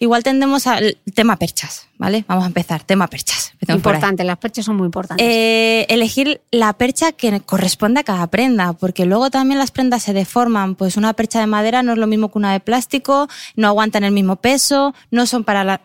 [0.00, 2.24] igual tendemos al tema perchas, ¿vale?
[2.26, 3.52] Vamos a empezar, tema perchas.
[3.68, 5.24] Importante, las perchas son muy importantes.
[5.24, 10.12] Eh, elegir la percha que corresponde a cada prenda, porque luego también las prendas se
[10.12, 10.74] deforman.
[10.74, 14.02] Pues una percha de madera no es lo mismo que una de plástico, no aguantan
[14.02, 15.80] el mismo peso, no son para la,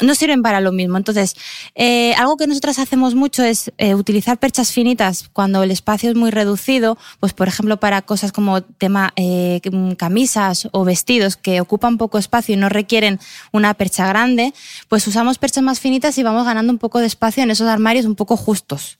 [0.00, 0.96] no sirven para lo mismo.
[0.96, 1.36] Entonces,
[1.74, 6.16] eh, algo que nosotras hacemos mucho es eh, utilizar perchas finitas cuando el espacio es
[6.16, 9.60] muy reducido, pues por ejemplo para cosas como tema eh,
[9.98, 13.18] camisas o vestidos que ocupan poco espacio y no requieren
[13.52, 14.52] una percha grande,
[14.88, 18.06] pues usamos perchas más finitas y vamos ganando un poco de espacio en esos armarios
[18.06, 18.98] un poco justos.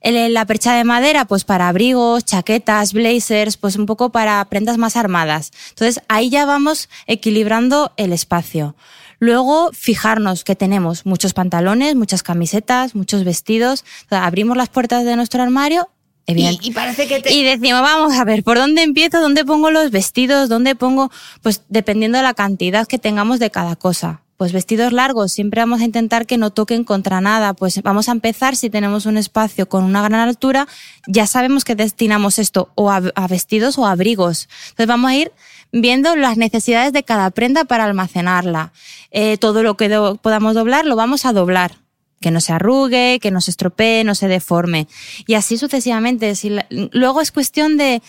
[0.00, 4.78] El- la percha de madera, pues para abrigos, chaquetas, blazers, pues un poco para prendas
[4.78, 5.50] más armadas.
[5.70, 8.74] Entonces ahí ya vamos equilibrando el espacio.
[9.22, 13.84] Luego, fijarnos que tenemos muchos pantalones, muchas camisetas, muchos vestidos.
[14.06, 15.88] O sea, abrimos las puertas de nuestro armario.
[16.26, 17.32] y, parece que te...
[17.32, 19.20] y decimos, vamos a ver, ¿por dónde empiezo?
[19.20, 20.48] ¿Dónde pongo los vestidos?
[20.48, 21.12] ¿Dónde pongo?
[21.40, 24.22] Pues dependiendo de la cantidad que tengamos de cada cosa.
[24.38, 27.54] Pues vestidos largos, siempre vamos a intentar que no toquen contra nada.
[27.54, 30.66] Pues vamos a empezar, si tenemos un espacio con una gran altura,
[31.06, 34.48] ya sabemos que destinamos esto o a, a vestidos o a abrigos.
[34.70, 35.32] Entonces vamos a ir
[35.72, 38.72] viendo las necesidades de cada prenda para almacenarla.
[39.10, 39.88] Eh, todo lo que
[40.22, 41.82] podamos doblar lo vamos a doblar
[42.22, 44.86] que no se arrugue, que no se estropee, no se deforme.
[45.26, 46.32] Y así sucesivamente.
[46.70, 48.00] Luego es cuestión de...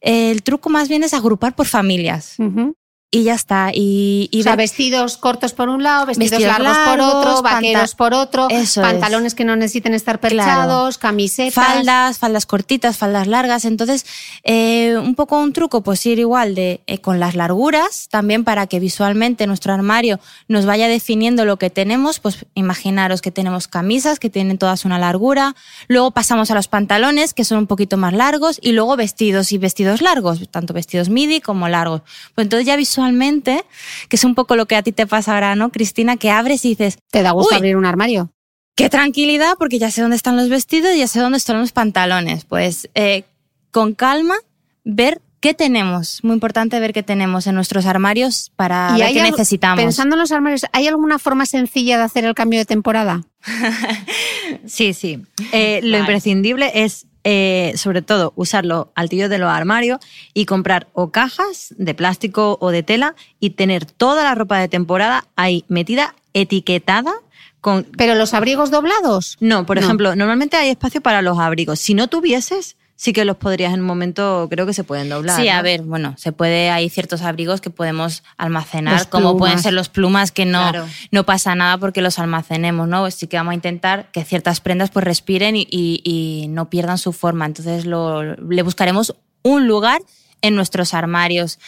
[0.00, 2.36] eh, el truco más bien es agrupar por familias.
[3.08, 3.70] Y ya está.
[3.72, 7.94] Y, y o sea, vestidos cortos por un lado, vestidos, Vestidos largos, por otro, vaqueros
[7.94, 11.54] por otro, Eso pantalones que no necesiten estar perchados, camisetas.
[11.54, 13.64] faldas, faldas cortitas, faldas largas.
[13.64, 14.04] Entonces,
[14.42, 18.66] eh, un poco un truco, pues ir igual de eh, con las larguras, también para
[18.66, 22.18] que visualmente nuestro armario nos vaya definiendo lo que tenemos.
[22.18, 25.54] Pues imaginaros que tenemos camisas que tienen todas una largura,
[25.86, 29.58] luego pasamos a los pantalones que son un poquito más largos y luego vestidos y
[29.58, 32.02] vestidos largos, tanto vestidos midi como largos.
[32.34, 35.54] Pues entonces ya visualmente, que es un poco lo que a ti te pasa ahora,
[35.54, 36.16] ¿no, Cristina?
[36.16, 37.58] Que abres y dices, ¿Te da gusto Uy.
[37.58, 38.32] abrir un armario?
[38.74, 41.72] Qué tranquilidad, porque ya sé dónde están los vestidos y ya sé dónde están los
[41.72, 42.44] pantalones.
[42.44, 43.24] Pues eh,
[43.70, 44.34] con calma,
[44.84, 46.22] ver qué tenemos.
[46.24, 49.82] Muy importante ver qué tenemos en nuestros armarios para ver qué necesitamos.
[49.82, 53.22] Pensando en los armarios, ¿hay alguna forma sencilla de hacer el cambio de temporada?
[54.66, 55.20] Sí, sí.
[55.52, 59.98] Eh, lo imprescindible es, eh, sobre todo, usar los altillos de los armarios
[60.32, 64.68] y comprar o cajas de plástico o de tela y tener toda la ropa de
[64.68, 67.12] temporada ahí metida, etiquetada
[67.60, 67.82] con...
[67.98, 69.38] ¿Pero los abrigos doblados?
[69.40, 69.82] No, por No.
[69.82, 71.80] ejemplo, normalmente hay espacio para los abrigos.
[71.80, 75.38] Si no tuvieses, sí que los podrías en un momento, creo que se pueden doblar.
[75.40, 79.74] Sí, a ver, bueno, se puede, hay ciertos abrigos que podemos almacenar, como pueden ser
[79.74, 80.86] los plumas, que no, Claro.
[81.10, 83.10] no pasa nada porque los almacenemos, ¿no?
[83.10, 86.96] Sí que vamos a intentar que ciertas prendas pues respiren y, y- y no pierdan
[86.98, 87.44] su forma.
[87.46, 90.00] Entonces lo, le buscaremos un lugar
[90.42, 91.58] en nuestros armarios.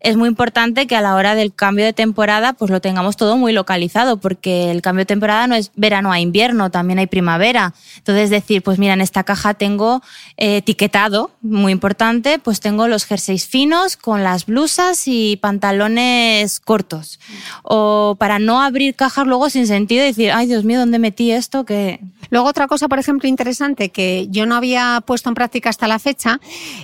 [0.00, 3.36] Es muy importante que a la hora del cambio de temporada pues lo tengamos todo
[3.36, 7.74] muy localizado porque el cambio de temporada no es verano a invierno, también hay primavera.
[7.98, 10.02] Entonces decir, pues mira, en esta caja tengo
[10.38, 17.20] eh, etiquetado, muy importante, pues tengo los jerseys finos con las blusas y pantalones cortos.
[17.62, 21.30] O para no abrir cajas luego sin sentido y decir, ay Dios mío, ¿dónde metí
[21.30, 21.66] esto?
[21.66, 25.88] Que Luego otra cosa, por ejemplo, interesante que yo no había puesto en práctica hasta
[25.88, 26.40] la fecha,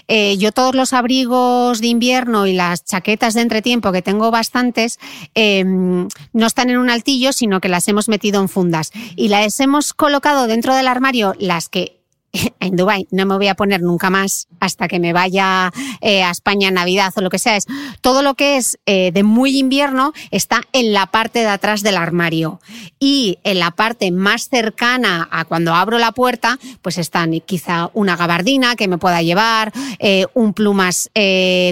[0.09, 4.99] eh, yo todos los abrigos de invierno y las chaquetas de entretiempo, que tengo bastantes,
[5.35, 8.91] eh, no están en un altillo, sino que las hemos metido en fundas.
[9.15, 11.97] Y las hemos colocado dentro del armario, las que
[12.61, 16.31] en Dubai no me voy a poner nunca más hasta que me vaya eh, a
[16.31, 17.57] España en Navidad o lo que sea.
[17.57, 17.67] Es
[18.01, 21.97] todo lo que es eh, de muy invierno está en la parte de atrás del
[21.97, 22.61] armario
[22.99, 28.17] y en la parte más cercana a cuando abro la puerta, pues están quizá una
[28.17, 31.11] gabardina que me pueda llevar, eh, un plumas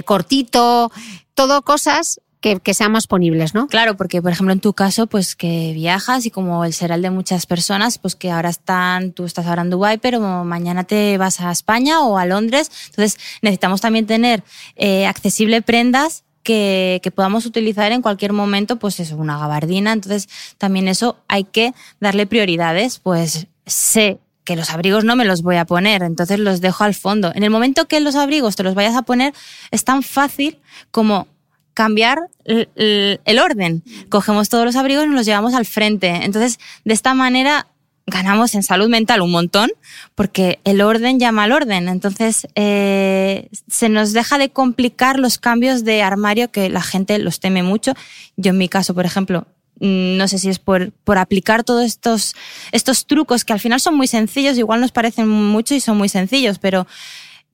[0.05, 0.91] cortito,
[1.35, 3.67] todo cosas que, que sean más ponibles, ¿no?
[3.67, 7.01] Claro, porque por ejemplo en tu caso, pues que viajas y como el será el
[7.01, 11.17] de muchas personas, pues que ahora están, tú estás ahora en Dubái, pero mañana te
[11.17, 12.71] vas a España o a Londres.
[12.87, 14.43] Entonces necesitamos también tener
[14.75, 19.91] eh, accesible prendas que, que podamos utilizar en cualquier momento, pues eso, una gabardina.
[19.91, 20.29] Entonces,
[20.59, 22.99] también eso hay que darle prioridades.
[22.99, 26.93] Pues sé que los abrigos no me los voy a poner, entonces los dejo al
[26.93, 27.31] fondo.
[27.35, 29.33] En el momento que los abrigos te los vayas a poner,
[29.71, 30.59] es tan fácil
[30.91, 31.27] como
[31.73, 33.83] cambiar el, orden.
[34.09, 36.07] Cogemos todos los abrigos y nos los llevamos al frente.
[36.07, 37.67] Entonces, de esta manera
[38.07, 39.71] ganamos en salud mental un montón
[40.13, 41.89] porque el orden llama al orden.
[41.89, 47.39] Entonces, eh, se nos deja de complicar los cambios de armario que la gente los
[47.39, 47.93] teme mucho.
[48.37, 49.47] Yo en mi caso, por ejemplo,
[49.79, 52.35] no sé si es por, por aplicar todos estos,
[52.71, 56.09] estos trucos que al final son muy sencillos, igual nos parecen mucho y son muy
[56.09, 56.87] sencillos, pero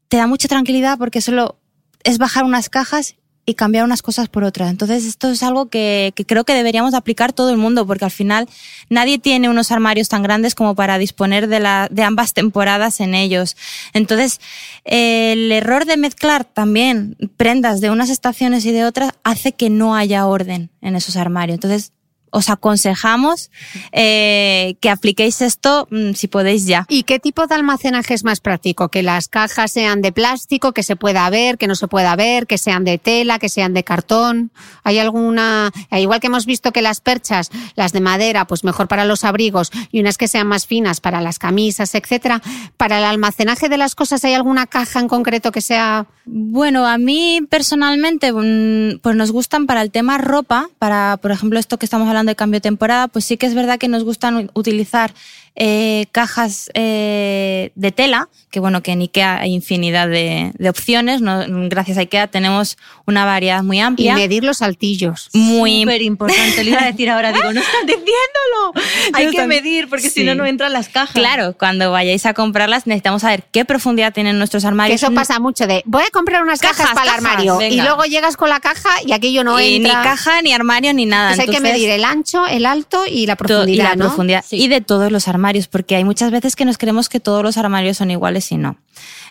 [0.08, 1.58] te da mucha tranquilidad porque solo
[2.04, 3.16] es bajar unas cajas
[3.46, 4.70] y cambiar unas cosas por otras.
[4.70, 8.12] Entonces esto es algo que, que creo que deberíamos aplicar todo el mundo porque al
[8.12, 8.48] final
[8.90, 13.16] nadie tiene unos armarios tan grandes como para disponer de, la, de ambas temporadas en
[13.16, 13.58] ellos.
[13.94, 14.40] Entonces
[14.84, 19.96] el error de mezclar también prendas de unas estaciones y de otras hace que no
[19.96, 21.56] haya orden en esos armarios.
[21.56, 21.94] Entonces
[22.32, 23.52] os aconsejamos
[23.92, 26.86] eh, que apliquéis esto mm, si podéis ya.
[26.90, 28.90] ¿Y qué tipo de almacenaje es más práctico?
[28.90, 32.48] Que las cajas sean de plástico, que se pueda ver, que no se pueda ver,
[32.48, 34.52] que sean de tela, que sean de cartón.
[34.84, 38.88] ¿Hay alguna, eh, igual que hemos visto que las perchas, las de madera, pues mejor
[38.88, 42.42] para los abrigos y unas que sean más finas para las camisas, etcétera?
[42.78, 46.98] Para el almacenaje de las cosas, ¿hay alguna caja en concreto que sea Bueno, a
[46.98, 51.86] mí personalmente, mm, pues nos gustan para el tema ropa, para, por ejemplo, esto que
[51.86, 55.14] estamos hablando de cambio de temporada, pues sí que es verdad que nos gustan utilizar
[55.56, 61.22] eh, cajas eh, de tela, que bueno, que en IKEA hay infinidad de, de opciones,
[61.22, 61.44] ¿no?
[61.70, 64.16] gracias a IKEA tenemos una variedad muy y amplia.
[64.16, 65.30] medir los saltillos?
[65.34, 68.74] muy Súper importante, lo iba a decir ahora, digo, no estás diciéndolo.
[69.14, 69.64] Hay Yo que también.
[69.64, 70.22] medir porque Sí.
[70.22, 71.12] si no, no entran las cajas.
[71.14, 75.02] Claro, cuando vayáis a comprarlas necesitamos saber qué profundidad tienen nuestros Que armarios.
[75.04, 77.62] eso pasa mucho de, voy a comprar unas cajas, Cajas, para el armario.
[77.62, 79.98] Y luego llegas con la caja y aquello no y entra.
[80.00, 81.30] ni caja, ni armario, ni nada.
[81.30, 84.06] Pues hay que Entonces- medir el ancho, el alto y la profundidad, y la ¿no?
[84.06, 84.46] profundidad.
[84.52, 87.58] Y de todos los armarios, porque hay muchas veces que nos creemos que todos los
[87.58, 88.78] armarios son iguales y no.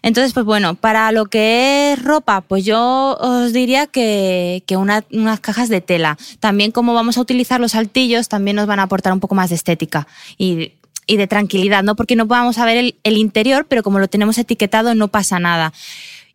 [0.02, 5.04] Entonces, pues bueno, para lo que es ropa, pues yo os diría que, que una-
[5.12, 6.16] unas cajas de tela.
[6.40, 9.50] También como vamos a utilizar los altillos, también nos van a aportar un poco más
[9.50, 10.06] de estética
[10.38, 10.72] y,
[11.06, 11.96] y de tranquilidad, ¿no?
[11.96, 15.72] Porque no vamos a ver el interior, pero como lo tenemos etiquetado no pasa nada.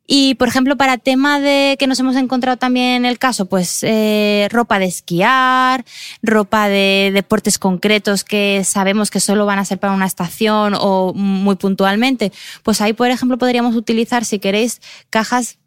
[0.08, 4.48] Y, por ejemplo, para tema de que nos hemos encontrado también el caso, pues eh,
[4.52, 5.84] ropa de esquiar,
[6.22, 11.14] ropa de deportes concretos que sabemos que solo van a ser para una estación o
[11.16, 12.32] muy puntualmente,
[12.62, 15.58] pues ahí, por ejemplo, podríamos utilizar, si queréis, cajas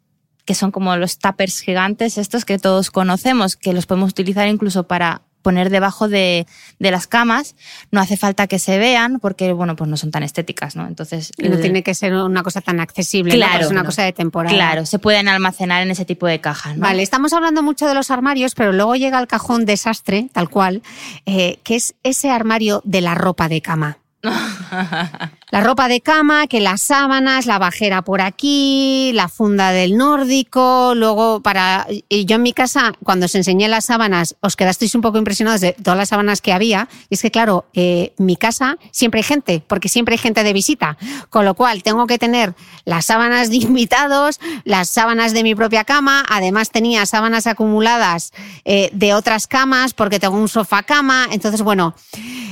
[0.45, 4.87] que son como los tuppers gigantes, estos que todos conocemos, que los podemos utilizar incluso
[4.87, 6.45] para poner debajo de,
[6.77, 7.55] de las camas.
[7.91, 10.85] No hace falta que se vean porque, bueno, pues no son tan estéticas, ¿no?
[10.87, 13.33] Entonces, no el- tiene que ser una cosa tan accesible.
[13.33, 13.87] Claro, es una no.
[13.87, 14.53] cosa de temporada.
[14.55, 16.77] Claro, se pueden almacenar en ese tipo de cajas.
[16.77, 16.83] ¿no?
[16.83, 20.83] Vale, estamos hablando mucho de los armarios, pero luego llega el cajón desastre, tal cual,
[21.25, 23.97] eh, que es ese armario de la ropa de cama.
[25.51, 30.93] La ropa de cama, que las sábanas, la bajera por aquí, la funda del nórdico,
[30.95, 31.87] luego para...
[31.89, 35.61] y Yo en mi casa, cuando os enseñé las sábanas, os quedasteis un poco impresionados
[35.61, 36.87] de todas las sábanas que había.
[37.09, 40.53] Y es que, claro, eh, mi casa siempre hay gente, porque siempre hay gente de
[40.53, 40.97] visita.
[41.31, 42.53] Con lo cual, tengo que tener
[42.85, 46.23] las sábanas de invitados, las sábanas de mi propia cama.
[46.29, 48.33] Además, tenía sábanas acumuladas
[48.65, 51.27] eh, de otras camas, porque tengo un sofá cama.
[51.31, 51.95] Entonces, bueno,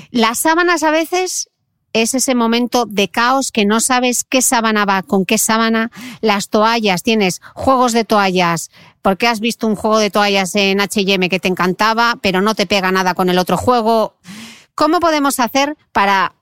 [0.09, 1.49] las sábanas a veces
[1.93, 5.89] es ese momento de caos que no sabes qué sábana va con qué sábana.
[6.21, 8.69] Las toallas, tienes juegos de toallas,
[9.01, 12.65] porque has visto un juego de toallas en HM que te encantaba, pero no te
[12.67, 14.15] pega nada con el otro juego.
[14.75, 16.33] ¿Cómo podemos hacer para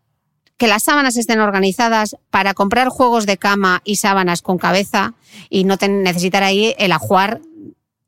[0.58, 5.14] que las sábanas estén organizadas, para comprar juegos de cama y sábanas con cabeza
[5.50, 7.42] y no necesitar ahí el ajuar?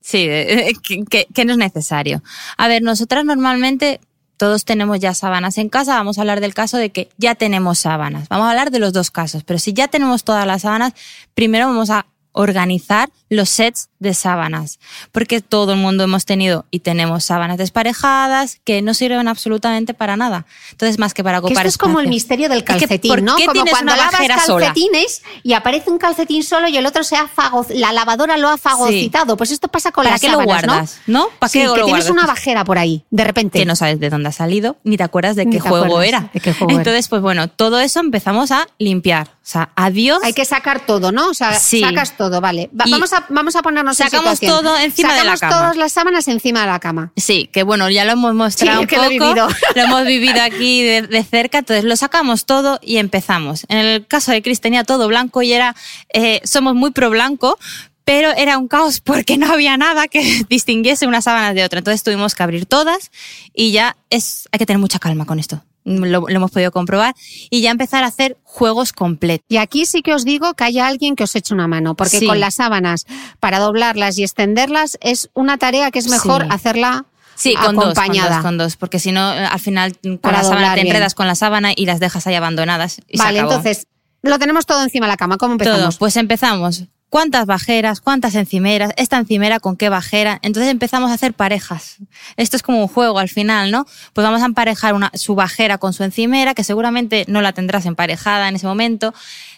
[0.02, 0.28] Sí,
[1.10, 2.24] que- que no es necesario.
[2.58, 4.00] A ver, nosotras normalmente
[4.38, 5.96] todos tenemos ya sábanas en casa.
[5.96, 8.30] Vamos a hablar del caso de que ya tenemos sábanas.
[8.30, 9.44] Vamos a hablar de los dos casos.
[9.44, 10.94] Pero si ya tenemos todas las sábanas,
[11.34, 12.06] primero vamos a
[12.38, 14.80] organizar los sets de sábanas.
[15.12, 20.16] Porque todo el mundo hemos tenido y tenemos sábanas desparejadas que no sirven absolutamente para
[20.16, 20.46] nada.
[20.72, 23.10] Entonces, más que para Que ocupar esto es como el misterio del Es que, calcetín,
[23.10, 23.36] ¿por ¿no?
[23.36, 24.68] qué Como tienes cuando lavas sola?
[24.68, 28.50] calcetines y aparece un calcetín solo y el otro se ha fago- la lavadora lo
[28.50, 29.36] ha fagocitado.
[29.36, 31.00] Pues esto pasa con ¿Para las qué lo guardas?
[31.08, 31.28] ¿No?
[31.40, 32.10] ¿Para Sí, qué que lo tienes guardas?
[32.12, 33.60] una bajera por ahí, de repente.
[33.60, 36.30] que no sabes de dónde ha salido, ni te acuerdas de qué juego era.
[36.34, 36.80] de qué juego era.
[36.80, 39.28] Entonces, pues bueno, todo eso empezamos a limpiar.
[39.28, 40.20] O sea, adiós.
[40.24, 41.30] Hay que sacar todo, ¿no?
[41.30, 41.80] O sea, Sí.
[41.80, 42.70] sacas todo, vale.
[42.80, 44.64] Va- Y vamos, a, vamos a ponernos en sacamos situación.
[44.64, 45.58] todo encima de la Sacamos cama.
[45.58, 47.12] todas las sábanas encima de la cama.
[47.16, 49.48] Sí, que bueno, ya lo hemos mostrado Sí, un que lo he poco, vivido.
[49.76, 53.66] lo hemos vivido aquí de, de cerca, entonces lo sacamos todo y empezamos.
[53.70, 55.76] En el caso de Chris tenía todo blanco y era,
[56.14, 57.58] eh, somos muy pro blanco,
[58.06, 61.80] pero era un caos porque no había nada que distinguiese unas sábanas de otra.
[61.80, 63.12] Entonces tuvimos que abrir todas
[63.54, 65.64] y ya es, hay que tener mucha calma con esto.
[65.88, 67.16] Lo, lo hemos podido comprobar
[67.50, 69.46] y ya empezar a hacer juegos completos.
[69.48, 72.20] Y aquí sí que os digo que haya alguien que os eche una mano, porque
[72.20, 72.28] Sí.
[72.28, 73.06] con las sábanas,
[73.40, 76.48] para doblarlas y extenderlas, es una tarea que es mejor Sí.
[76.52, 78.36] hacerla Sí, con dos, con acompañada.
[78.38, 80.88] dos, con dos, porque si no, eh, al final con Para la sábana te bien.
[80.88, 83.00] enredas con la sábana y las dejas ahí abandonadas.
[83.08, 83.54] Y se Vale, acabó.
[83.56, 83.88] entonces,
[84.24, 85.38] lo tenemos todo encima de la cama.
[85.38, 85.70] ¿Cómo Todo.
[85.70, 85.98] empezamos?
[85.98, 86.84] Pues empezamos.
[87.10, 88.02] ¿Cuántas bajeras?
[88.02, 88.92] ¿Cuántas encimeras?
[88.98, 90.40] ¿Esta encimera con qué bajera?
[90.42, 91.98] Entonces empezamos a hacer parejas.
[92.36, 93.86] Esto es como un juego al final, ¿no?
[94.12, 97.86] Pues vamos a emparejar una, su bajera con su encimera, que seguramente no la tendrás
[97.86, 99.14] emparejada en ese momento,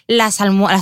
[0.06, 0.38] las,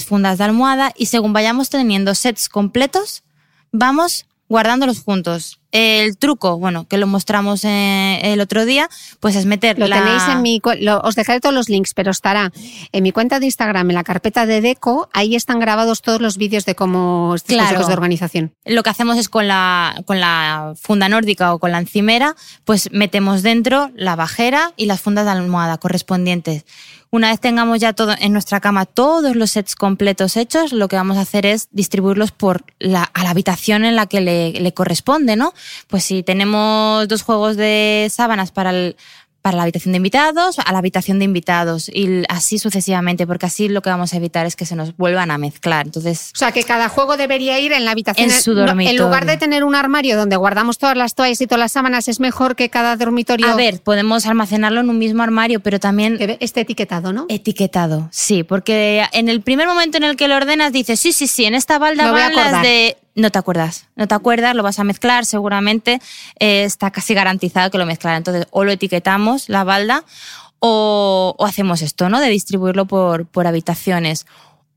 [0.06, 3.24] fundas de almohada y según vayamos teniendo sets completos,
[3.72, 5.62] vamos guardándolos juntos.
[5.72, 8.90] El truco, bueno, que lo mostramos eh, el otro día,
[9.20, 9.98] pues es meter Lo la...
[10.02, 10.62] tenéis en mi.
[10.80, 12.52] lo- os dejaré todos los links, pero estará
[12.92, 15.10] en mi cuenta de Instagram, en la carpeta de Deco.
[15.14, 17.86] Ahí están grabados todos los vídeos de cómo Claro.
[17.86, 18.54] de organización.
[18.66, 22.90] Lo que hacemos es con la, con la funda nórdica o con la encimera, pues
[22.92, 26.66] metemos dentro la bajera y las fundas de almohada correspondientes.
[27.10, 30.98] Una vez tengamos ya todo en nuestra cama todos los sets completos hechos, lo que
[30.98, 34.74] vamos a hacer es distribuirlos por la, a la habitación en la que le, le
[34.74, 35.54] corresponde, ¿no?
[35.88, 38.98] Pues si tenemos dos juegos de sábanas para el,
[39.42, 43.70] para la habitación de invitados, a la habitación de invitados y así sucesivamente, porque así
[43.70, 45.86] lo que vamos a evitar es que se nos vuelvan a mezclar.
[45.86, 48.30] Entonces, O sea, que cada juego debería ir en la habitación.
[48.30, 49.04] En su No, En dormitorio.
[49.04, 52.20] lugar de tener un armario donde guardamos todas las toallas y todas las sábanas, es
[52.20, 56.38] mejor que cada dormitorio A ver, podemos almacenarlo en un mismo armario, pero también que
[56.42, 57.26] esté etiquetado, ¿no?
[57.30, 58.10] etiquetado.
[58.12, 61.46] Sí, porque en el primer momento en el que lo ordenas dices, sí, sí, sí,
[61.46, 62.98] en esta balda van las de...
[63.18, 66.00] No te acuerdas, no te acuerdas, lo vas a mezclar, seguramente
[66.40, 68.16] eh, está casi garantizado que lo mezclará.
[68.16, 70.06] Entonces, o lo etiquetamos, la balda,
[70.60, 72.20] o, o hacemos esto, ¿no?
[72.20, 74.28] De distribuirlo por, por habitaciones.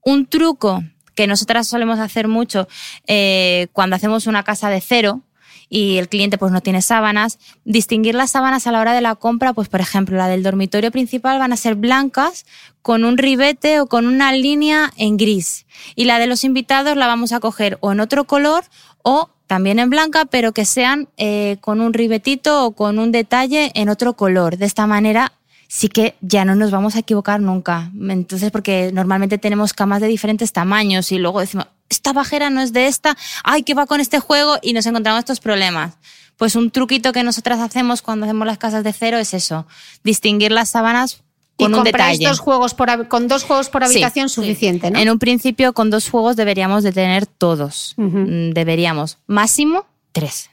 [0.03, 0.83] Un truco
[1.15, 2.67] que nosotras solemos hacer mucho
[3.07, 5.21] eh, cuando hacemos una casa de cero
[5.69, 9.17] y el cliente pues no tiene sábanas, distinguir las sábanas a la hora de la
[9.17, 12.47] compra, pues por ejemplo la del dormitorio principal van a ser blancas
[12.83, 17.07] con un ribete o con una línea en gris y la de los invitados la
[17.07, 18.65] vamos a coger o en otro color
[19.03, 23.73] o también en blanca, pero que sean eh, con un ribetito o con un detalle
[23.75, 24.59] en otro color.
[24.59, 25.33] De esta manera
[25.67, 27.91] sí que ya no nos vamos a equivocar nunca.
[28.01, 32.73] Entonces, porque normalmente tenemos camas de diferentes tamaños y luego decimos, esta bajera no es
[32.73, 34.59] de esta, ay, ¿qué va con este juego?
[34.63, 35.95] Y nos encontramos estos problemas.
[36.37, 39.67] Pues un truquito que nosotras hacemos cuando hacemos las casas de cero es eso,
[40.05, 41.23] distinguir las sábanas
[41.61, 42.29] y con un compráis detalle.
[42.29, 44.37] dos juegos por, con dos juegos por habitación sí.
[44.37, 44.99] suficiente, ¿no?
[44.99, 47.95] En un principio, con dos juegos deberíamos de tener todos.
[47.97, 49.19] Mm, Deberíamos.
[49.27, 50.51] Máximo, tres.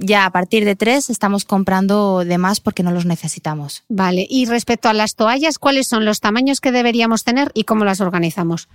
[0.00, 3.82] Ya a partir de tres estamos comprando de más porque no los necesitamos.
[3.88, 7.84] Vale, y respecto a las toallas, ¿cuáles son los tamaños que deberíamos tener y cómo
[7.84, 8.68] las organizamos?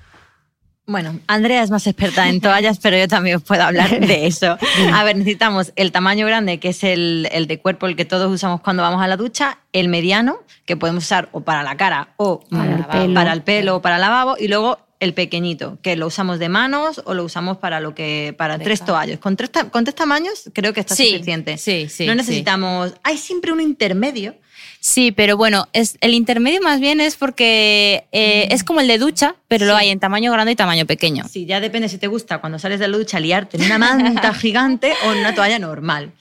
[0.86, 4.58] Bueno, Andrea es más experta en toallas, pero yo también os puedo hablar de eso.
[4.94, 8.30] A ver, necesitamos el tamaño grande, que es el, el de cuerpo, el que todos
[8.32, 12.10] usamos cuando vamos a la ducha, el mediano, que podemos usar o para la cara
[12.18, 13.14] o Para el para, pelo.
[13.14, 16.50] para el pelo o para el lavabo, y luego el pequeñito, que lo usamos de
[16.50, 19.20] manos o lo usamos para lo que para tres toallas.
[19.20, 21.58] Con tres, con tres tamaños creo que está Sí, suficiente.
[21.58, 22.18] sí, sí, No sí.
[22.18, 22.94] necesitamos...
[23.04, 24.36] Hay siempre un intermedio.
[24.80, 28.98] Sí, pero bueno, es, el intermedio más bien es porque eh, es como el de
[28.98, 31.24] ducha, pero lo hay en tamaño grande y tamaño pequeño.
[31.30, 34.34] Sí, ya depende si te gusta cuando sales de la ducha liarte en una manta
[34.34, 36.12] gigante o en una toalla normal.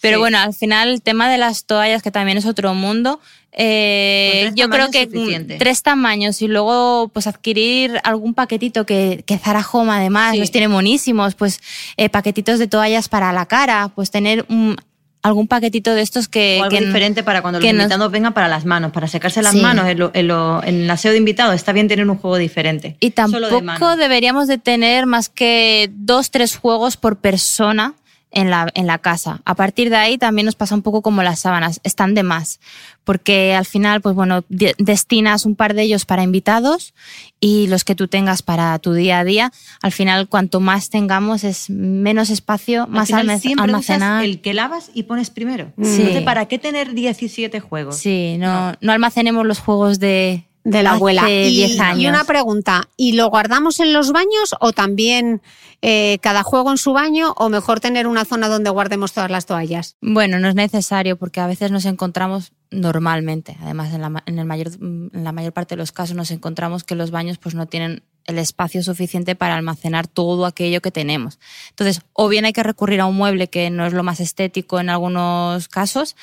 [0.00, 0.20] Pero Sí.
[0.20, 3.20] bueno, al final el tema de las toallas, que también es otro mundo,
[3.52, 5.56] eh, yo creo que suficiente.
[5.58, 10.40] tres tamaños y luego pues adquirir algún paquetito que, que Zara Home además Sí.
[10.40, 11.60] los tiene monísimos, pues
[11.96, 14.76] eh, paquetitos de toallas para la cara, pues tener un-
[15.22, 16.58] algún paquetito de estos que...
[16.60, 19.40] O algo que diferente para cuando los nos- invitados vengan para las manos, para secarse
[19.40, 19.60] las Sí.
[19.60, 21.54] manos en, lo- en lo- en el aseo de invitados.
[21.54, 22.96] Está bien tener un juego diferente.
[23.00, 27.94] Y de tampoco deberíamos de tener más que dos, tres juegos por persona
[28.34, 29.40] en la, en la casa.
[29.44, 32.60] A partir de ahí también nos pasa un poco como las sábanas, están de más,
[33.04, 36.94] porque al final, pues bueno, de- destinas un par de ellos para invitados
[37.40, 39.52] y los que tú tengas para tu día a día.
[39.82, 44.24] Al final, cuanto más tengamos es menos espacio, Al más final almac- siempre usas almacenar.
[44.24, 45.72] el que lavas y pones primero.
[45.82, 45.96] Sí.
[46.00, 47.96] Entonces, ¿para qué tener 17 juegos?
[47.98, 51.30] Sí, no, no almacenemos los juegos de, De la hace abuela.
[51.30, 52.00] Y, 10 años.
[52.00, 55.42] y una pregunta, ¿y lo guardamos en los baños o también
[55.82, 59.44] eh, cada juego en su baño o mejor tener una zona donde guardemos todas las
[59.44, 59.96] toallas?
[60.00, 64.46] Bueno, no es necesario porque a veces nos encontramos normalmente, además en la, en el
[64.46, 67.66] mayor, en la mayor parte de los casos nos encontramos que los baños pues no
[67.66, 71.38] tienen el espacio suficiente para almacenar todo aquello que tenemos.
[71.70, 74.80] Entonces, o bien hay que recurrir a un mueble que no es lo más estético
[74.80, 76.16] en algunos casos,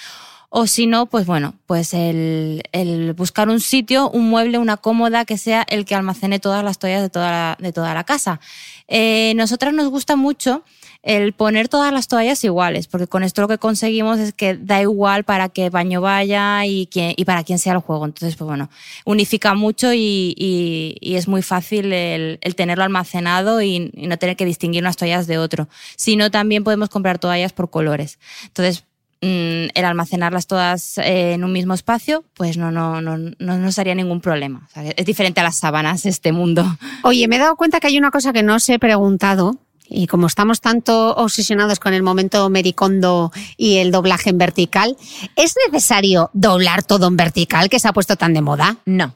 [0.53, 5.23] O si no, pues bueno, pues el, el, buscar un sitio, un mueble, una cómoda
[5.23, 8.41] que sea el que almacene todas las toallas de toda la, de toda la casa.
[8.89, 10.65] Eh, nosotras nos gusta mucho
[11.03, 14.81] el poner todas las toallas iguales, porque con esto lo que conseguimos es que da
[14.81, 18.03] igual para qué baño vaya y, y para quién sea el juego.
[18.03, 18.69] Entonces, pues bueno,
[19.05, 24.43] unifica mucho y, y, es muy fácil el, el tenerlo almacenado y, no tener que
[24.43, 25.69] distinguir unas toallas de otro.
[25.95, 28.19] Sino también podemos comprar toallas por colores.
[28.47, 28.83] Entonces,
[29.22, 33.95] el almacenarlas todas eh, en un mismo espacio, pues no, no, no, no nos haría
[33.95, 34.67] ningún problema.
[34.76, 36.65] es diferente a las sábanas este mundo.
[37.03, 40.07] Oye, me he dado cuenta que hay una cosa que no os he preguntado, y
[40.07, 44.95] como estamos tanto obsesionados con el momento mericondo y el doblaje en vertical,
[45.36, 48.78] ¿es necesario doblar todo en vertical que se ha puesto tan de moda?
[48.86, 49.15] No,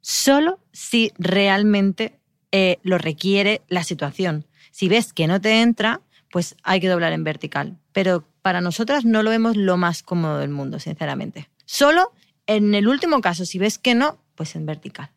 [0.00, 2.18] solo si realmente
[2.52, 4.46] eh, lo requiere la situación.
[4.70, 6.00] Si ves que no te entra,
[6.30, 7.76] pues hay que doblar en vertical.
[7.92, 11.48] Pero para nosotras no lo vemos lo más cómodo del mundo, sinceramente.
[11.64, 12.12] Solo
[12.46, 15.08] en el último caso, si ves que no, pues en vertical.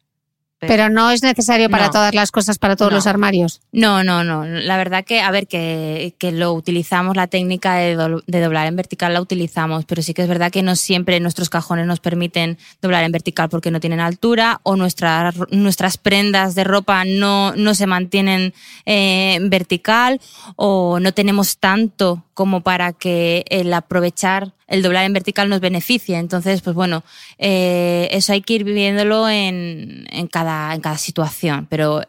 [0.60, 3.62] Pero, no es necesario para todas las cosas, para todos los armarios.
[3.72, 4.44] No, no, no.
[4.44, 9.14] La verdad que, a ver, que, que lo utilizamos, la técnica de, doblar en vertical
[9.14, 13.04] la utilizamos, pero sí que es verdad que no siempre nuestros cajones nos permiten doblar
[13.04, 17.86] en vertical porque no tienen altura o nuestras nuestras prendas de ropa no, no se
[17.86, 18.54] mantienen
[18.86, 20.20] eh, en vertical
[20.56, 26.18] o no tenemos tanto como para que el aprovechar el doblar en vertical nos beneficie.
[26.18, 27.04] Entonces, pues bueno,
[27.38, 31.68] eh, eso hay que ir viviéndolo en, en, cada, en cada situación.
[31.70, 32.02] Pero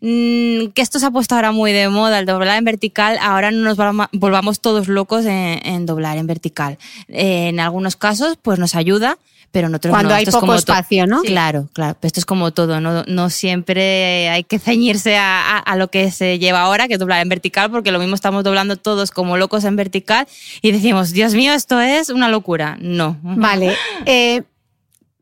[0.00, 3.50] mm, que esto se ha puesto ahora muy de moda, el doblar en vertical, ahora
[3.50, 3.76] no nos
[4.12, 6.78] volvamos todos locos en, doblar en vertical.
[7.08, 9.18] Eh, en algunos casos, pues nos ayuda,
[9.50, 11.22] pero en otros Cuando hay poco espacio, ¿no?
[11.22, 11.96] Claro, claro.
[12.02, 16.38] esto es como todo, no, no siempre hay que ceñirse a, a, lo que se
[16.38, 19.64] lleva ahora, que es doblar en vertical, porque lo mismo estamos doblando todos como locos
[19.64, 20.28] en vertical
[20.62, 22.76] y decimos, Dios mío, esto es una locura.
[22.80, 23.18] No.
[23.22, 23.74] Vale.
[24.06, 24.42] Eh,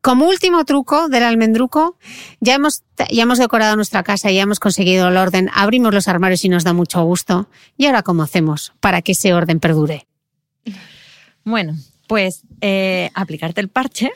[0.01, 1.97] como último truco del almendruco,
[2.39, 6.07] ya hemos, ya hemos decorado nuestra casa y ya hemos conseguido el orden, abrimos los
[6.07, 7.49] armarios y nos da mucho gusto.
[7.77, 10.07] ¿Y ahora cómo hacemos para que ese orden perdure?
[11.43, 11.75] Bueno,
[12.09, 14.11] pues eh, aplicarte el parche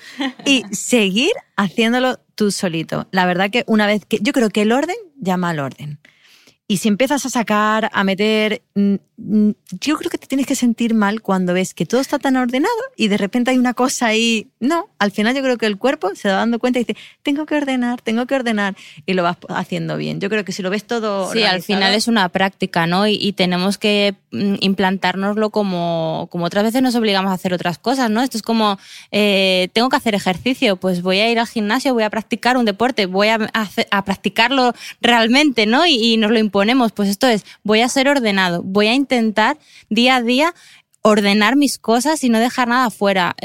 [0.47, 3.07] y seguir haciéndolo tú solito.
[3.11, 5.99] La verdad que una vez que yo creo que el orden llama al orden.
[6.73, 11.21] Y si empiezas a sacar, a meter, yo creo que te tienes que sentir mal
[11.21, 14.47] cuando ves que todo está tan ordenado y de repente hay una cosa ahí.
[14.59, 17.45] No, al final yo creo que el cuerpo se va dando cuenta y dice, tengo
[17.45, 20.19] que ordenar, tengo que ordenar y lo vas haciendo bien.
[20.19, 21.31] Yo creo que si lo ves todo...
[21.31, 23.05] Sí, al final es una práctica, ¿no?
[23.05, 28.09] Y, tenemos que mm, implantárnoslo como, como otras veces nos obligamos a hacer otras cosas,
[28.09, 28.23] ¿no?
[28.23, 28.79] Esto es como,
[29.11, 32.65] eh, tengo que hacer ejercicio, pues voy a ir al gimnasio, voy a practicar un
[32.65, 33.51] deporte, voy a,
[33.91, 35.85] a practicarlo realmente, ¿no?
[35.85, 36.39] Y, y nos lo
[36.93, 39.57] pues esto es, voy a ser ordenado, voy a intentar
[39.89, 40.53] día a día
[41.01, 43.35] ordenar mis cosas y no dejar nada fuera.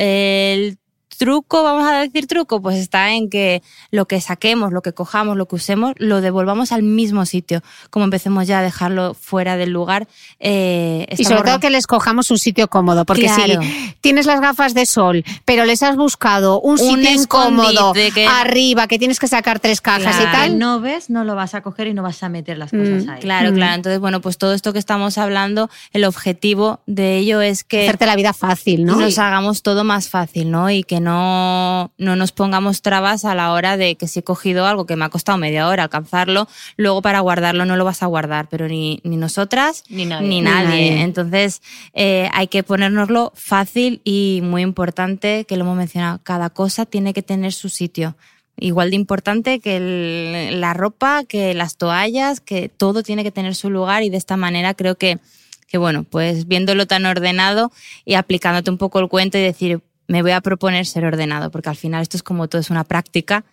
[1.18, 5.36] Truco, vamos a decir truco, pues está en que lo que saquemos, lo que cojamos,
[5.36, 7.60] lo que usemos, lo devolvamos al mismo sitio.
[7.90, 10.08] Como empecemos ya a dejarlo fuera del lugar.
[10.38, 13.58] Eh, y sobre todo que les cojamos un sitio cómodo, porque si
[14.00, 17.92] tienes las gafas de sol, pero les has buscado un, sitio incómodo
[18.28, 20.58] arriba, que tienes que sacar tres cajas y tal.
[20.58, 23.10] No ves, no lo vas a coger y no vas a meter las cosas mm,
[23.10, 23.20] ahí.
[23.20, 23.72] Claro, claro.
[23.72, 23.74] Mm.
[23.74, 27.82] Entonces, bueno, pues todo esto que estamos hablando, el objetivo de ello es que.
[27.82, 28.96] Hacerte la vida fácil, ¿no?
[28.96, 30.70] Nos hagamos todo más fácil, ¿no?
[30.70, 34.22] Y que no no, no nos pongamos trabas a la hora de que si he
[34.22, 38.02] cogido algo que me ha costado media hora alcanzarlo, luego para guardarlo no lo vas
[38.02, 41.00] a guardar, pero ni, ni nosotras ni nadie.
[41.00, 41.62] Entonces
[41.94, 47.14] eh, hay que ponérnoslo fácil y muy importante, que lo hemos mencionado, cada cosa tiene
[47.14, 48.14] que tener su sitio.
[48.58, 53.70] Igual de importante que la ropa, que las toallas, que todo tiene que tener su
[53.70, 55.20] lugar y de esta manera creo que,
[55.68, 57.72] que, bueno, pues viéndolo tan ordenado
[58.04, 61.68] y aplicándote un poco el cuento y decir, me voy a proponer ser ordenado, porque
[61.68, 63.44] al final esto es como todo, es una práctica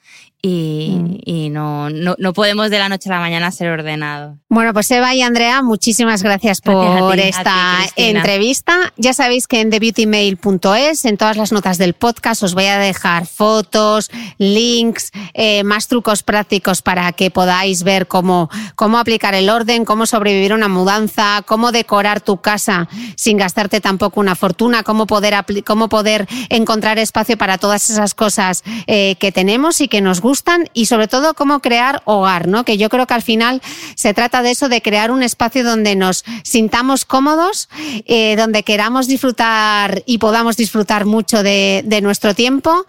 [0.42, 1.52] y, mm.
[1.52, 4.38] no, no, podemos de la noche a la mañana ser ordenados.
[4.48, 8.94] Bueno, pues Eva y Andrea, muchísimas gracias, por esta entrevista.
[8.96, 13.26] Ya sabéis que en thebeautymail.es, en todas las notas del podcast, os voy a dejar
[13.26, 19.84] fotos, links, eh, más trucos prácticos para que podáis ver cómo, cómo aplicar el orden,
[19.84, 22.88] cómo sobrevivir a una mudanza, cómo decorar tu casa
[23.18, 28.64] sin gastarte tampoco una fortuna, cómo poder, cómo poder encontrar espacio para todas esas cosas
[28.88, 32.64] eh, que tenemos y que nos gustan y sobre todo cómo crear hogar, ¿no?
[32.66, 33.62] Que yo creo que al final
[33.96, 37.70] se trata de eso, de crear un espacio donde nos sintamos cómodos,
[38.06, 42.86] eh, donde queramos disfrutar y podamos disfrutar mucho de, nuestro tiempo.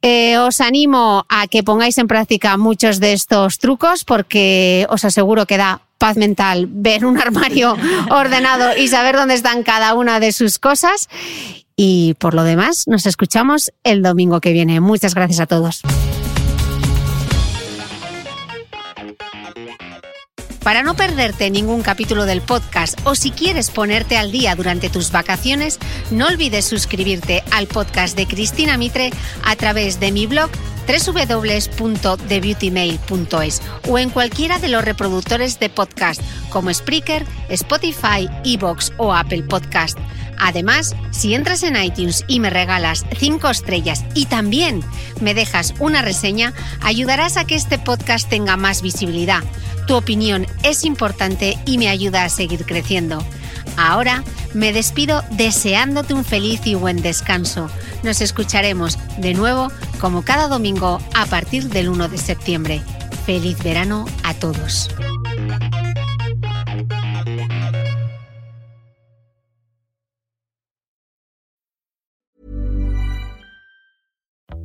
[0.00, 5.46] Eh, os animo a que pongáis en práctica muchos de estos trucos porque os aseguro
[5.46, 7.76] que da paz mental ver un armario
[8.10, 11.08] ordenado y saber dónde están cada una de sus cosas.
[11.76, 14.80] Y por lo demás, nos escuchamos el domingo que viene.
[14.80, 15.82] Muchas gracias a todos.
[20.62, 25.10] Para no perderte ningún capítulo del podcast o si quieres ponerte al día durante tus
[25.10, 25.80] vacaciones,
[26.12, 29.10] no olvides suscribirte al podcast de Cristina Mitre
[29.44, 30.50] a través de mi blog
[30.86, 39.42] www.thebeautymail.es o en cualquiera de los reproductores de podcast como Spreaker, Spotify, Evox o Apple
[39.42, 39.98] Podcast.
[40.38, 44.82] Además, si entras en iTunes y me regalas 5 estrellas y también
[45.20, 49.42] me dejas una reseña, ayudarás a que este podcast tenga más visibilidad.
[49.86, 53.24] Tu opinión es importante y me ayuda a seguir creciendo.
[53.76, 54.22] Ahora
[54.54, 57.70] me despido deseándote un feliz y buen descanso.
[58.02, 59.68] Nos escucharemos de nuevo
[60.00, 62.82] como cada domingo a partir del 1 de septiembre.
[63.24, 64.90] Feliz verano a todos.